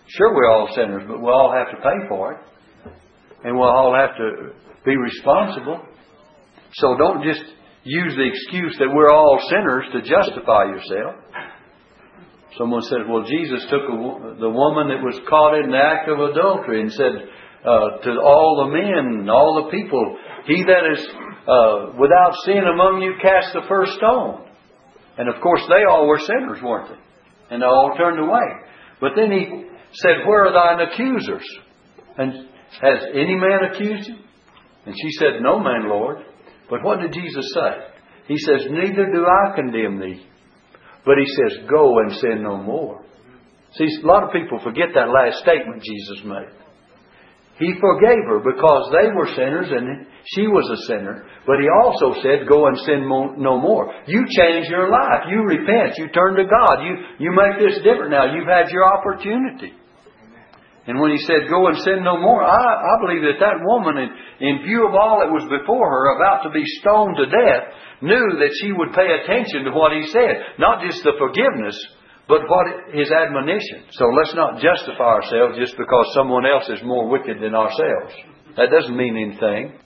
Sure, 0.07 0.33
we're 0.33 0.51
all 0.51 0.69
sinners, 0.75 1.03
but 1.07 1.19
we 1.19 1.27
all 1.27 1.53
have 1.53 1.73
to 1.73 1.81
pay 1.81 2.07
for 2.07 2.33
it. 2.33 2.39
And 3.43 3.57
we'll 3.57 3.69
all 3.69 3.95
have 3.95 4.15
to 4.17 4.53
be 4.85 4.95
responsible. 4.95 5.81
So 6.73 6.95
don't 6.97 7.23
just 7.23 7.43
use 7.83 8.15
the 8.15 8.27
excuse 8.27 8.75
that 8.79 8.89
we're 8.93 9.11
all 9.11 9.39
sinners 9.49 9.85
to 9.93 10.01
justify 10.01 10.65
yourself. 10.65 11.22
Someone 12.57 12.81
said, 12.83 13.09
well, 13.09 13.25
Jesus 13.25 13.65
took 13.69 13.81
a, 13.81 13.95
the 14.37 14.49
woman 14.49 14.89
that 14.89 15.01
was 15.01 15.19
caught 15.27 15.57
in 15.57 15.71
the 15.71 15.77
act 15.77 16.09
of 16.09 16.19
adultery 16.21 16.81
and 16.81 16.91
said 16.91 17.13
uh, 17.65 17.97
to 18.05 18.11
all 18.21 18.65
the 18.65 18.69
men, 18.69 19.29
all 19.29 19.65
the 19.65 19.71
people, 19.71 20.17
he 20.45 20.63
that 20.63 20.83
is 20.93 21.01
uh, 21.47 21.97
without 21.97 22.33
sin 22.45 22.61
among 22.61 23.01
you 23.01 23.15
cast 23.21 23.53
the 23.53 23.65
first 23.67 23.93
stone. 23.97 24.45
And 25.17 25.29
of 25.29 25.41
course, 25.41 25.61
they 25.67 25.83
all 25.89 26.07
were 26.07 26.19
sinners, 26.19 26.61
weren't 26.61 26.89
they? 26.89 27.01
And 27.55 27.61
they 27.61 27.65
all 27.65 27.95
turned 27.97 28.19
away. 28.19 28.49
But 29.01 29.11
then 29.15 29.31
he 29.31 29.65
said, 29.93 30.25
Where 30.25 30.47
are 30.47 30.53
thine 30.53 30.87
accusers? 30.87 31.47
And 32.17 32.49
has 32.81 32.99
any 33.13 33.35
man 33.35 33.71
accused 33.71 34.09
you? 34.09 34.15
And 34.85 34.95
she 34.95 35.11
said, 35.19 35.41
No 35.41 35.59
man, 35.59 35.89
Lord. 35.89 36.17
But 36.69 36.83
what 36.83 36.99
did 36.99 37.13
Jesus 37.13 37.45
say? 37.53 37.71
He 38.27 38.37
says, 38.37 38.67
Neither 38.69 39.11
do 39.11 39.25
I 39.25 39.55
condemn 39.55 39.99
thee. 39.99 40.25
But 41.05 41.17
he 41.17 41.27
says, 41.27 41.69
Go 41.69 41.99
and 41.99 42.11
sin 42.13 42.43
no 42.43 42.57
more. 42.57 43.03
See, 43.75 43.87
a 44.03 44.07
lot 44.07 44.23
of 44.23 44.31
people 44.31 44.59
forget 44.63 44.93
that 44.93 45.09
last 45.09 45.41
statement 45.41 45.83
Jesus 45.83 46.23
made. 46.23 46.53
He 47.59 47.69
forgave 47.79 48.25
her 48.29 48.41
because 48.41 48.89
they 48.89 49.13
were 49.13 49.29
sinners 49.37 49.69
and 49.69 50.07
she 50.33 50.47
was 50.47 50.65
a 50.73 50.83
sinner. 50.89 51.25
But 51.45 51.61
he 51.61 51.69
also 51.69 52.17
said, 52.21 52.49
Go 52.49 52.65
and 52.65 52.77
sin 52.81 53.05
no 53.05 53.59
more. 53.59 53.93
You 54.07 54.25
change 54.25 54.69
your 54.69 54.89
life. 54.89 55.29
You 55.29 55.45
repent. 55.45 55.97
You 55.97 56.09
turn 56.09 56.33
to 56.35 56.45
God. 56.49 56.81
You, 56.81 56.93
you 57.19 57.29
make 57.29 57.61
this 57.61 57.77
different 57.83 58.11
now. 58.11 58.33
You've 58.33 58.49
had 58.49 58.71
your 58.71 58.85
opportunity. 58.85 59.73
And 60.87 60.99
when 60.99 61.11
he 61.11 61.21
said, 61.23 61.47
Go 61.47 61.67
and 61.67 61.77
sin 61.79 62.03
no 62.03 62.17
more, 62.17 62.43
I, 62.43 62.57
I 62.57 62.93
believe 63.05 63.23
that 63.23 63.39
that 63.39 63.61
woman, 63.63 64.01
in, 64.01 64.09
in 64.41 64.63
view 64.65 64.87
of 64.87 64.95
all 64.95 65.21
that 65.21 65.31
was 65.31 65.47
before 65.47 65.87
her, 65.87 66.17
about 66.17 66.43
to 66.43 66.49
be 66.49 66.63
stoned 66.81 67.15
to 67.21 67.25
death, 67.29 67.63
knew 68.03 68.37
that 68.43 68.53
she 68.59 68.75
would 68.75 68.91
pay 68.91 69.07
attention 69.07 69.63
to 69.63 69.71
what 69.71 69.95
he 69.95 70.03
said. 70.11 70.59
Not 70.59 70.83
just 70.83 71.01
the 71.03 71.15
forgiveness, 71.17 71.79
but 72.27 72.43
what 72.47 72.93
his 72.93 73.09
admonition. 73.11 73.87
So 73.91 74.11
let's 74.11 74.35
not 74.35 74.59
justify 74.59 75.23
ourselves 75.23 75.57
just 75.57 75.75
because 75.77 76.11
someone 76.13 76.45
else 76.45 76.67
is 76.69 76.83
more 76.83 77.07
wicked 77.07 77.39
than 77.41 77.55
ourselves. 77.55 78.13
That 78.55 78.69
doesn't 78.69 78.95
mean 78.95 79.15
anything. 79.15 79.79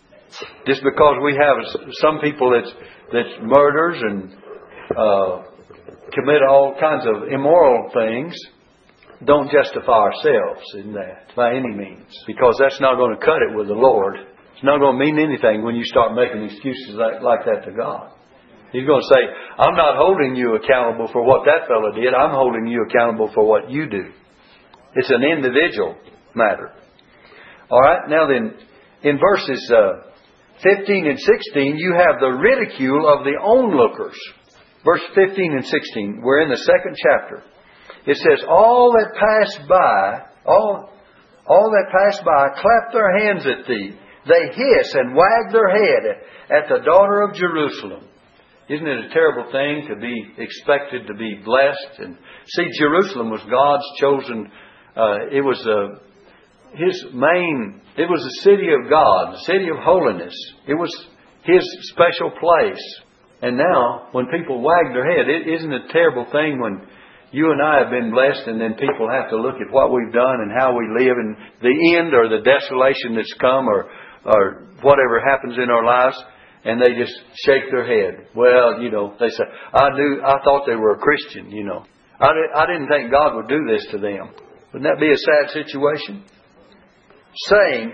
Just 0.65 0.83
because 0.83 1.15
we 1.23 1.37
have 1.39 1.57
some 2.01 2.19
people 2.19 2.51
that's 2.51 2.73
that's 3.13 3.39
murders 3.41 4.01
and 4.01 4.35
uh, 4.91 5.43
commit 6.11 6.41
all 6.49 6.75
kinds 6.79 7.05
of 7.07 7.29
immoral 7.31 7.89
things, 7.93 8.35
don't 9.25 9.49
justify 9.49 10.11
ourselves 10.11 10.65
in 10.75 10.93
that 10.93 11.33
by 11.35 11.55
any 11.55 11.73
means, 11.73 12.11
because 12.27 12.55
that's 12.59 12.79
not 12.81 12.97
going 12.97 13.17
to 13.17 13.25
cut 13.25 13.39
it 13.41 13.55
with 13.55 13.67
the 13.67 13.73
Lord. 13.73 14.17
It's 14.57 14.65
not 14.65 14.81
going 14.81 14.97
to 14.97 15.05
mean 15.05 15.21
anything 15.21 15.61
when 15.61 15.75
you 15.75 15.85
start 15.85 16.17
making 16.17 16.41
excuses 16.41 16.97
like, 16.97 17.21
like 17.21 17.45
that 17.45 17.69
to 17.69 17.77
God. 17.77 18.09
He's 18.73 18.89
going 18.89 19.05
to 19.05 19.13
say, 19.13 19.21
I'm 19.53 19.77
not 19.77 20.01
holding 20.01 20.35
you 20.35 20.57
accountable 20.57 21.13
for 21.13 21.21
what 21.21 21.45
that 21.45 21.69
fellow 21.69 21.93
did. 21.93 22.09
I'm 22.11 22.33
holding 22.33 22.65
you 22.65 22.83
accountable 22.89 23.29
for 23.35 23.45
what 23.45 23.69
you 23.69 23.87
do. 23.87 24.09
It's 24.95 25.11
an 25.11 25.21
individual 25.21 25.95
matter. 26.33 26.73
All 27.69 27.79
right, 27.79 28.09
now 28.09 28.25
then, 28.25 28.57
in 29.03 29.19
verses 29.21 29.61
uh, 29.69 30.09
15 30.63 31.05
and 31.05 31.19
16, 31.19 31.77
you 31.77 31.93
have 31.93 32.19
the 32.19 32.33
ridicule 32.33 33.07
of 33.07 33.25
the 33.25 33.37
onlookers. 33.37 34.17
Verse 34.83 35.05
15 35.13 35.53
and 35.53 35.65
16, 35.65 36.21
we're 36.23 36.41
in 36.41 36.49
the 36.49 36.57
second 36.57 36.97
chapter. 36.97 37.43
It 38.07 38.17
says, 38.17 38.43
All 38.49 38.91
that 38.97 39.13
pass 39.13 39.67
by, 39.69 40.23
all, 40.47 40.89
all 41.45 41.69
that 41.69 41.91
pass 41.91 42.23
by 42.25 42.59
clap 42.59 42.91
their 42.91 43.19
hands 43.19 43.45
at 43.45 43.67
thee. 43.67 43.99
They 44.27 44.53
hiss 44.53 44.93
and 44.93 45.15
wag 45.15 45.51
their 45.51 45.69
head 45.69 46.03
at 46.49 46.69
the 46.69 46.83
daughter 46.83 47.21
of 47.21 47.35
Jerusalem. 47.35 48.07
Isn't 48.69 48.87
it 48.87 49.05
a 49.05 49.13
terrible 49.13 49.49
thing 49.51 49.87
to 49.87 49.95
be 49.95 50.33
expected 50.37 51.07
to 51.07 51.13
be 51.13 51.39
blessed? 51.43 51.99
And 51.99 52.17
see, 52.47 52.67
Jerusalem 52.77 53.29
was 53.29 53.41
God's 53.49 53.87
chosen. 53.99 54.51
Uh, 54.95 55.31
it 55.31 55.41
was 55.41 55.63
a, 55.65 55.71
uh, 55.71 56.75
His 56.75 57.05
main. 57.13 57.81
It 57.95 58.09
was 58.09 58.21
the 58.23 58.41
city 58.43 58.67
of 58.75 58.89
God, 58.89 59.35
the 59.35 59.45
city 59.45 59.69
of 59.69 59.77
holiness. 59.79 60.35
It 60.67 60.75
was 60.75 60.91
His 61.43 61.63
special 61.93 62.31
place. 62.31 62.83
And 63.41 63.55
now, 63.55 64.09
when 64.11 64.25
people 64.27 64.61
wag 64.61 64.91
their 64.91 65.05
head, 65.05 65.29
it 65.29 65.47
isn't 65.47 65.71
a 65.71 65.87
terrible 65.93 66.25
thing 66.31 66.59
when 66.59 66.81
you 67.31 67.51
and 67.51 67.61
I 67.61 67.79
have 67.79 67.91
been 67.91 68.11
blessed, 68.11 68.47
and 68.47 68.59
then 68.59 68.73
people 68.73 69.07
have 69.11 69.29
to 69.29 69.39
look 69.39 69.55
at 69.55 69.71
what 69.71 69.91
we've 69.91 70.13
done 70.13 70.41
and 70.41 70.51
how 70.51 70.71
we 70.71 70.87
live, 70.95 71.15
and 71.15 71.35
the 71.61 71.95
end 71.99 72.13
or 72.13 72.27
the 72.27 72.43
desolation 72.43 73.15
that's 73.15 73.35
come, 73.39 73.67
or 73.67 73.91
or 74.25 74.67
whatever 74.81 75.21
happens 75.25 75.57
in 75.57 75.69
our 75.69 75.85
lives 75.85 76.17
and 76.65 76.81
they 76.81 76.99
just 76.99 77.13
shake 77.45 77.71
their 77.71 77.85
head. 77.85 78.27
Well, 78.35 78.81
you 78.81 78.91
know, 78.91 79.15
they 79.19 79.29
say, 79.29 79.43
I 79.73 79.89
knew, 79.95 80.21
I 80.21 80.35
thought 80.43 80.65
they 80.67 80.75
were 80.75 80.95
a 80.95 80.99
Christian, 80.99 81.49
you 81.49 81.63
know. 81.63 81.85
I, 82.19 82.27
I 82.55 82.65
didn't 82.65 82.89
think 82.89 83.11
God 83.11 83.35
would 83.35 83.47
do 83.47 83.63
this 83.71 83.85
to 83.91 83.97
them. 83.97 84.31
Wouldn't 84.73 84.83
that 84.83 84.99
be 84.99 85.11
a 85.11 85.17
sad 85.17 85.53
situation? 85.53 86.23
Saying, 87.47 87.93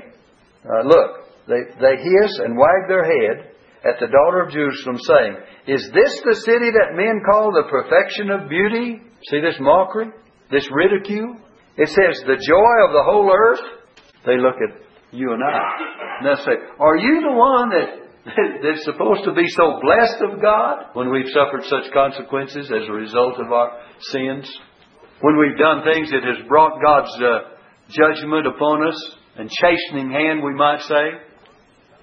uh, 0.65 0.87
look, 0.87 1.23
they, 1.47 1.59
they 1.79 1.95
hiss 2.01 2.39
and 2.39 2.57
wag 2.57 2.87
their 2.87 3.03
head 3.03 3.53
at 3.85 3.99
the 3.99 4.07
daughter 4.07 4.41
of 4.41 4.51
Jerusalem, 4.51 4.97
saying, 5.05 5.35
Is 5.67 5.91
this 5.93 6.21
the 6.23 6.41
city 6.45 6.71
that 6.71 6.95
men 6.95 7.21
call 7.29 7.51
the 7.51 7.69
perfection 7.69 8.31
of 8.31 8.49
beauty? 8.49 9.01
See 9.29 9.41
this 9.41 9.57
mockery? 9.59 10.07
This 10.49 10.67
ridicule? 10.71 11.35
It 11.77 11.89
says, 11.89 12.23
The 12.25 12.39
joy 12.39 12.75
of 12.87 12.93
the 12.93 13.03
whole 13.03 13.29
earth. 13.29 13.59
They 14.25 14.37
look 14.37 14.55
at 14.55 14.82
you 15.13 15.31
and 15.33 15.41
I. 15.43 15.53
And 16.19 16.25
they 16.27 16.41
say, 16.43 16.57
Are 16.79 16.97
you 16.97 17.21
the 17.21 17.37
one 17.37 17.69
that 17.69 18.03
that's 18.25 18.85
supposed 18.85 19.25
to 19.25 19.33
be 19.33 19.47
so 19.49 19.79
blessed 19.83 20.23
of 20.23 20.41
God 20.41 20.95
when 20.95 21.11
we've 21.11 21.27
suffered 21.35 21.63
such 21.67 21.91
consequences 21.91 22.71
as 22.71 22.87
a 22.87 22.93
result 22.93 23.35
of 23.35 23.51
our 23.51 23.83
sins. 23.99 24.47
When 25.19 25.37
we've 25.37 25.59
done 25.59 25.83
things 25.83 26.09
that 26.11 26.23
has 26.23 26.47
brought 26.47 26.79
God's 26.79 27.11
uh, 27.19 27.59
judgment 27.91 28.47
upon 28.47 28.87
us 28.87 28.99
and 29.35 29.49
chastening 29.51 30.11
hand, 30.11 30.41
we 30.41 30.55
might 30.55 30.81
say. 30.83 31.05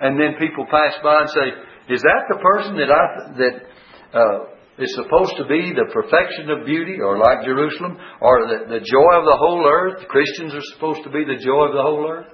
And 0.00 0.20
then 0.20 0.36
people 0.38 0.66
pass 0.70 0.96
by 1.02 1.24
and 1.24 1.30
say, 1.30 1.94
"Is 1.94 2.00
that 2.00 2.24
the 2.28 2.40
person 2.40 2.76
that 2.76 2.90
I 2.92 3.04
that 3.36 3.56
uh, 4.16 4.82
is 4.82 4.94
supposed 4.96 5.36
to 5.36 5.44
be 5.44 5.72
the 5.72 5.92
perfection 5.92 6.50
of 6.50 6.64
beauty, 6.64 7.00
or 7.00 7.18
like 7.18 7.44
Jerusalem, 7.44 7.98
or 8.20 8.48
the, 8.48 8.80
the 8.80 8.80
joy 8.80 9.12
of 9.20 9.24
the 9.24 9.36
whole 9.36 9.68
earth? 9.68 10.08
Christians 10.08 10.54
are 10.54 10.64
supposed 10.74 11.04
to 11.04 11.10
be 11.10 11.24
the 11.24 11.40
joy 11.44 11.68
of 11.68 11.74
the 11.76 11.82
whole 11.82 12.08
earth, 12.08 12.32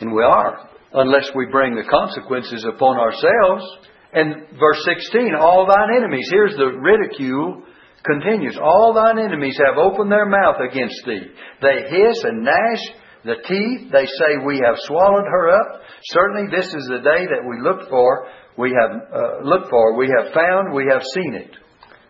and 0.00 0.12
we 0.12 0.22
are 0.22 0.68
unless 0.92 1.30
we 1.34 1.46
bring 1.50 1.74
the 1.74 1.88
consequences 1.88 2.64
upon 2.64 2.98
ourselves. 2.98 3.64
And 4.12 4.58
verse 4.58 4.82
16, 4.84 5.34
all 5.38 5.66
thine 5.66 5.96
enemies, 5.96 6.28
here's 6.30 6.56
the 6.56 6.78
ridicule 6.80 7.62
continues. 8.04 8.58
All 8.60 8.92
thine 8.94 9.22
enemies 9.22 9.58
have 9.64 9.78
opened 9.78 10.10
their 10.10 10.26
mouth 10.26 10.56
against 10.58 11.00
thee. 11.06 11.30
They 11.62 11.88
hiss 11.88 12.24
and 12.24 12.42
gnash 12.42 12.82
the 13.24 13.36
teeth. 13.46 13.92
They 13.92 14.06
say, 14.06 14.44
We 14.44 14.62
have 14.64 14.76
swallowed 14.78 15.26
her 15.26 15.50
up. 15.50 15.82
Certainly, 16.04 16.50
this 16.50 16.66
is 16.66 16.88
the 16.88 17.04
day 17.04 17.26
that 17.26 17.46
we 17.46 17.60
looked 17.60 17.88
for. 17.90 18.26
We 18.56 18.74
have 18.74 18.90
uh, 19.14 19.44
looked 19.44 19.70
for. 19.70 19.96
We 19.96 20.10
have 20.18 20.32
found. 20.34 20.74
We 20.74 20.86
have 20.90 21.02
seen 21.14 21.34
it. 21.34 21.56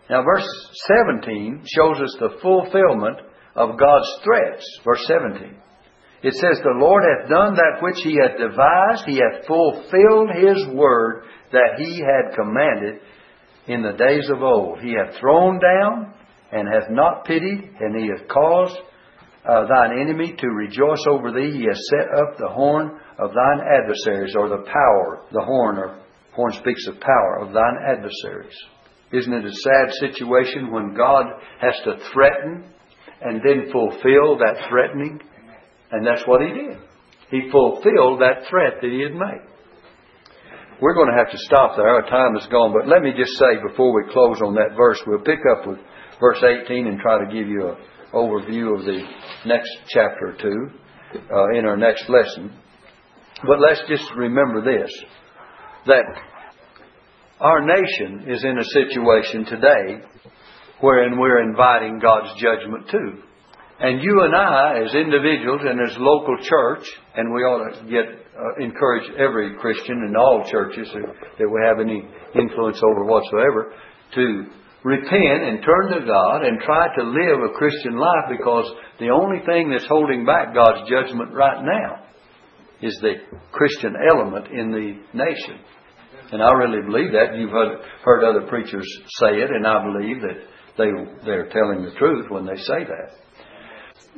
Now, 0.09 0.23
verse 0.23 0.47
17 1.21 1.63
shows 1.65 2.01
us 2.01 2.15
the 2.19 2.39
fulfillment 2.41 3.19
of 3.55 3.77
God's 3.79 4.09
threats. 4.23 4.65
Verse 4.83 5.05
17. 5.07 5.55
It 6.23 6.33
says, 6.33 6.61
The 6.61 6.77
Lord 6.77 7.03
hath 7.03 7.29
done 7.29 7.55
that 7.55 7.81
which 7.81 7.97
he 8.03 8.17
hath 8.21 8.37
devised. 8.37 9.05
He 9.07 9.17
hath 9.17 9.45
fulfilled 9.47 10.29
his 10.35 10.67
word 10.75 11.23
that 11.51 11.79
he 11.79 11.97
had 11.97 12.35
commanded 12.35 13.01
in 13.67 13.81
the 13.81 13.97
days 13.97 14.29
of 14.29 14.43
old. 14.43 14.79
He 14.81 14.93
hath 14.93 15.19
thrown 15.19 15.59
down 15.59 16.13
and 16.51 16.67
hath 16.67 16.89
not 16.91 17.25
pitied, 17.25 17.71
and 17.79 17.99
he 17.99 18.07
hath 18.07 18.27
caused 18.27 18.77
uh, 19.49 19.65
thine 19.65 19.99
enemy 19.99 20.35
to 20.37 20.47
rejoice 20.47 21.03
over 21.09 21.31
thee. 21.31 21.57
He 21.57 21.65
hath 21.65 21.81
set 21.89 22.07
up 22.19 22.37
the 22.37 22.49
horn 22.49 22.99
of 23.17 23.31
thine 23.33 23.61
adversaries, 23.65 24.35
or 24.37 24.49
the 24.49 24.63
power, 24.65 25.25
the 25.31 25.41
horn, 25.41 25.77
or 25.77 25.99
horn 26.33 26.51
speaks 26.53 26.85
of 26.87 26.99
power, 26.99 27.39
of 27.41 27.53
thine 27.53 27.77
adversaries. 27.87 28.55
Isn't 29.11 29.33
it 29.33 29.45
a 29.45 29.53
sad 29.53 29.93
situation 29.99 30.71
when 30.71 30.93
God 30.93 31.25
has 31.59 31.75
to 31.83 31.97
threaten 32.13 32.65
and 33.21 33.41
then 33.43 33.71
fulfill 33.71 34.37
that 34.37 34.67
threatening? 34.69 35.19
And 35.91 36.05
that's 36.05 36.23
what 36.25 36.41
he 36.41 36.47
did. 36.47 36.77
He 37.29 37.49
fulfilled 37.51 38.21
that 38.21 38.47
threat 38.49 38.81
that 38.81 38.91
he 38.91 39.01
had 39.01 39.13
made. 39.13 39.47
We're 40.81 40.95
going 40.95 41.11
to 41.11 41.17
have 41.17 41.31
to 41.31 41.37
stop 41.37 41.75
there. 41.75 41.87
Our 41.87 42.09
time 42.09 42.35
is 42.35 42.47
gone. 42.51 42.73
But 42.73 42.89
let 42.89 43.03
me 43.03 43.11
just 43.15 43.37
say 43.37 43.61
before 43.69 43.93
we 43.93 44.11
close 44.11 44.41
on 44.41 44.55
that 44.55 44.75
verse, 44.75 44.99
we'll 45.05 45.19
pick 45.19 45.39
up 45.55 45.67
with 45.67 45.77
verse 46.19 46.43
18 46.43 46.87
and 46.87 46.99
try 46.99 47.19
to 47.19 47.31
give 47.31 47.47
you 47.47 47.69
an 47.69 47.75
overview 48.13 48.77
of 48.77 48.85
the 48.85 49.01
next 49.45 49.69
chapter 49.89 50.29
or 50.29 50.37
two 50.41 50.69
uh, 51.15 51.57
in 51.57 51.65
our 51.65 51.77
next 51.77 52.09
lesson. 52.09 52.51
But 53.45 53.59
let's 53.59 53.81
just 53.87 54.11
remember 54.15 54.61
this 54.63 54.91
that 55.87 56.03
our 57.39 57.65
nation 57.65 58.31
is 58.31 58.43
in 58.43 58.57
a 58.57 58.63
situation 58.63 59.45
today 59.45 60.05
wherein 60.79 61.19
we're 61.19 61.41
inviting 61.41 61.99
God's 61.99 62.39
judgment 62.39 62.89
too. 62.89 63.23
And 63.81 64.01
you 64.03 64.21
and 64.23 64.35
I, 64.35 64.83
as 64.85 64.93
individuals 64.93 65.61
and 65.65 65.81
as 65.81 65.97
local 65.97 66.37
church, 66.43 66.85
and 67.15 67.33
we 67.33 67.41
ought 67.41 67.65
to 67.73 67.89
get 67.89 68.05
uh, 68.05 68.63
encourage 68.63 69.09
every 69.17 69.57
Christian 69.57 70.05
in 70.07 70.15
all 70.15 70.45
churches 70.49 70.87
that 70.93 71.49
we 71.49 71.59
have 71.65 71.79
any 71.81 72.05
influence 72.37 72.79
over 72.85 73.05
whatsoever 73.05 73.73
to 74.15 74.45
repent 74.83 75.41
and 75.49 75.65
turn 75.65 75.99
to 75.99 76.05
God 76.05 76.45
and 76.45 76.61
try 76.61 76.87
to 76.95 77.03
live 77.03 77.41
a 77.41 77.57
Christian 77.57 77.97
life 77.97 78.29
because 78.29 78.71
the 78.99 79.09
only 79.09 79.45
thing 79.45 79.71
that's 79.71 79.87
holding 79.87 80.25
back 80.25 80.53
God's 80.53 80.89
judgment 80.89 81.33
right 81.33 81.63
now 81.63 82.05
is 82.81 82.97
the 83.01 83.15
Christian 83.51 83.95
element 84.09 84.47
in 84.47 84.71
the 84.71 84.93
nation. 85.13 85.57
And 86.31 86.41
I 86.41 86.51
really 86.53 86.85
believe 86.85 87.11
that. 87.11 87.37
You've 87.37 87.51
heard, 87.51 87.79
heard 88.03 88.23
other 88.23 88.47
preachers 88.47 88.87
say 89.19 89.41
it, 89.41 89.49
and 89.49 89.67
I 89.67 89.83
believe 89.83 90.21
that 90.21 90.37
they, 90.77 91.25
they're 91.25 91.49
telling 91.49 91.83
the 91.83 91.93
truth 91.97 92.29
when 92.29 92.45
they 92.45 92.55
say 92.55 92.85
that. 92.85 93.21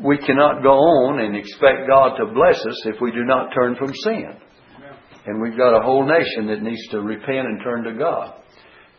We 0.04 0.18
cannot 0.18 0.64
go 0.64 0.74
on 0.74 1.20
and 1.20 1.36
expect 1.36 1.88
God 1.88 2.18
to 2.18 2.34
bless 2.34 2.58
us 2.66 2.86
if 2.86 3.02
we 3.02 3.12
do 3.12 3.24
not 3.24 3.54
turn 3.54 3.76
from 3.76 3.94
sin. 3.94 4.34
And 5.26 5.42
we've 5.42 5.58
got 5.58 5.78
a 5.78 5.84
whole 5.84 6.06
nation 6.06 6.48
that 6.48 6.62
needs 6.62 6.86
to 6.90 7.00
repent 7.00 7.48
and 7.48 7.62
turn 7.64 7.84
to 7.84 7.94
God. 7.94 8.44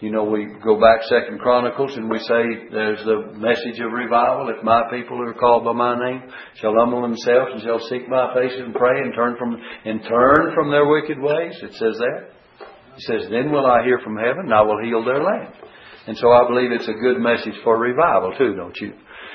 You 0.01 0.11
know, 0.11 0.24
we 0.24 0.47
go 0.62 0.80
back 0.80 1.03
Second 1.09 1.41
Chronicles 1.41 1.97
and 1.97 2.11
we 2.11 2.18
say 2.18 2.68
there's 2.70 3.03
the 3.05 3.32
message 3.39 3.80
of 3.80 3.93
revival. 3.93 4.53
If 4.55 4.62
my 4.64 4.82
people 4.91 5.16
who 5.16 5.28
are 5.28 5.35
called 5.35 5.64
by 5.64 5.72
my 5.72 5.97
name 5.97 6.22
shall 6.61 6.74
humble 6.76 7.03
themselves 7.03 7.53
and 7.55 7.62
shall 7.62 7.78
seek 7.89 8.09
my 8.09 8.35
face 8.35 8.53
and 8.59 8.74
pray 8.74 9.01
and 9.01 9.14
turn 9.14 9.37
from 9.39 9.57
and 9.57 10.03
turn 10.03 10.53
from 10.55 10.70
their 10.70 10.87
wicked 10.87 11.18
ways, 11.20 11.55
it 11.62 11.72
says 11.74 11.97
that. 11.99 12.28
It 12.97 13.01
says, 13.01 13.30
Then 13.30 13.51
will 13.51 13.66
I 13.66 13.85
hear 13.85 13.99
from 14.03 14.16
heaven 14.16 14.47
and 14.47 14.55
I 14.55 14.62
will 14.62 14.82
heal 14.82 15.05
their 15.05 15.22
land. 15.22 15.55
And 16.07 16.16
so 16.18 16.30
I 16.32 16.49
believe 16.49 16.72
it's 16.72 16.89
a 16.89 17.01
good 17.01 17.18
message 17.18 17.57
for 17.62 17.78
revival 17.78 18.35
too, 18.37 18.55
don't 18.57 18.76
you? 18.76 18.93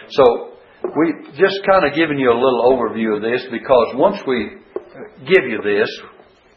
So 0.10 0.49
we 0.84 1.14
just 1.38 1.60
kind 1.66 1.86
of 1.86 1.96
given 1.96 2.18
you 2.18 2.32
a 2.32 2.40
little 2.40 2.64
overview 2.72 3.16
of 3.16 3.22
this 3.22 3.46
because 3.52 3.94
once 3.96 4.18
we 4.26 4.58
give 5.26 5.46
you 5.48 5.62
this, 5.64 5.90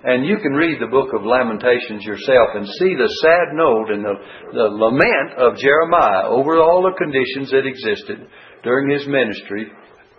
and 0.04 0.26
you 0.26 0.36
can 0.38 0.52
read 0.52 0.80
the 0.80 0.90
book 0.90 1.10
of 1.14 1.24
Lamentations 1.24 2.02
yourself 2.02 2.48
and 2.54 2.66
see 2.66 2.94
the 2.94 3.10
sad 3.22 3.54
note 3.54 3.90
and 3.90 4.04
the, 4.04 4.14
the 4.52 4.68
lament 4.74 5.38
of 5.38 5.58
Jeremiah 5.58 6.26
over 6.26 6.58
all 6.58 6.82
the 6.82 6.98
conditions 6.98 7.50
that 7.50 7.66
existed 7.66 8.26
during 8.64 8.90
his 8.90 9.06
ministry 9.06 9.70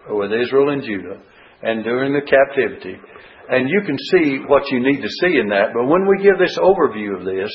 with 0.09 0.31
Israel 0.31 0.69
and 0.69 0.83
Judah 0.83 1.19
and 1.63 1.83
during 1.83 2.13
the 2.13 2.23
captivity. 2.23 2.95
And 3.49 3.69
you 3.69 3.81
can 3.85 3.97
see 4.11 4.39
what 4.47 4.63
you 4.71 4.79
need 4.79 5.01
to 5.01 5.09
see 5.19 5.37
in 5.37 5.49
that. 5.49 5.75
But 5.75 5.87
when 5.87 6.07
we 6.07 6.23
give 6.23 6.39
this 6.39 6.57
overview 6.57 7.19
of 7.19 7.25
this, 7.25 7.51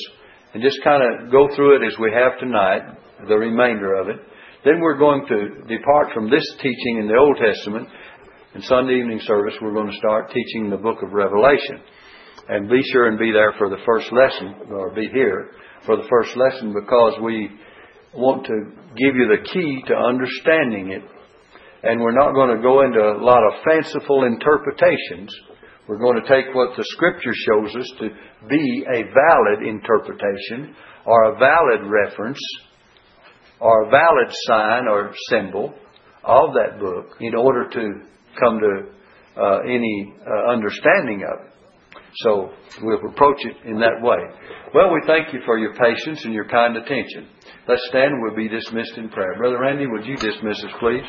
and 0.52 0.62
just 0.62 0.82
kind 0.82 1.02
of 1.02 1.30
go 1.30 1.48
through 1.54 1.76
it 1.76 1.86
as 1.86 1.98
we 1.98 2.10
have 2.12 2.38
tonight, 2.38 2.82
the 3.26 3.36
remainder 3.36 3.94
of 3.94 4.08
it. 4.08 4.16
Then 4.64 4.80
we're 4.80 4.98
going 4.98 5.24
to 5.28 5.66
depart 5.68 6.12
from 6.12 6.30
this 6.30 6.44
teaching 6.56 6.98
in 6.98 7.06
the 7.06 7.14
Old 7.14 7.36
Testament. 7.36 7.88
In 8.54 8.62
Sunday 8.62 8.98
evening 8.98 9.20
service, 9.22 9.54
we're 9.62 9.74
going 9.74 9.90
to 9.90 9.96
start 9.98 10.32
teaching 10.32 10.68
the 10.68 10.76
book 10.76 10.98
of 11.02 11.12
Revelation. 11.12 11.80
And 12.48 12.68
be 12.68 12.80
sure 12.92 13.08
and 13.08 13.18
be 13.18 13.30
there 13.30 13.52
for 13.58 13.68
the 13.68 13.82
first 13.86 14.10
lesson, 14.10 14.54
or 14.72 14.94
be 14.94 15.08
here 15.12 15.50
for 15.86 15.96
the 15.96 16.08
first 16.10 16.36
lesson, 16.36 16.72
because 16.72 17.20
we 17.22 17.50
want 18.14 18.46
to 18.46 18.72
give 18.96 19.14
you 19.14 19.28
the 19.28 19.48
key 19.48 19.82
to 19.86 19.94
understanding 19.94 20.90
it. 20.90 21.02
And 21.84 22.00
we're 22.00 22.18
not 22.18 22.32
going 22.32 22.56
to 22.56 22.62
go 22.62 22.82
into 22.82 22.98
a 22.98 23.22
lot 23.22 23.44
of 23.46 23.62
fanciful 23.62 24.24
interpretations 24.24 25.30
we're 25.88 25.98
going 25.98 26.20
to 26.20 26.28
take 26.28 26.54
what 26.54 26.76
the 26.76 26.84
Scripture 26.84 27.32
shows 27.32 27.74
us 27.74 27.90
to 27.98 28.08
be 28.46 28.84
a 28.92 29.08
valid 29.08 29.66
interpretation 29.66 30.76
or 31.06 31.32
a 31.32 31.38
valid 31.38 31.90
reference 31.90 32.38
or 33.60 33.86
a 33.86 33.90
valid 33.90 34.34
sign 34.46 34.88
or 34.88 35.12
symbol 35.28 35.74
of 36.24 36.50
that 36.54 36.78
book 36.80 37.16
in 37.20 37.34
order 37.34 37.68
to 37.68 37.80
come 38.38 38.60
to 38.60 39.40
uh, 39.40 39.60
any 39.60 40.14
uh, 40.26 40.50
understanding 40.50 41.22
of 41.22 41.46
it. 41.46 41.52
So 42.16 42.50
we'll 42.82 43.10
approach 43.10 43.38
it 43.44 43.68
in 43.68 43.78
that 43.80 44.00
way. 44.02 44.18
Well, 44.74 44.92
we 44.92 45.00
thank 45.06 45.32
you 45.32 45.40
for 45.44 45.58
your 45.58 45.74
patience 45.74 46.24
and 46.24 46.34
your 46.34 46.48
kind 46.48 46.76
attention. 46.76 47.28
Let's 47.68 47.86
stand 47.88 48.12
and 48.12 48.22
we'll 48.22 48.36
be 48.36 48.48
dismissed 48.48 48.96
in 48.96 49.08
prayer. 49.08 49.36
Brother 49.36 49.58
Randy, 49.60 49.86
would 49.86 50.06
you 50.06 50.16
dismiss 50.16 50.62
us, 50.64 50.72
please? 50.80 51.02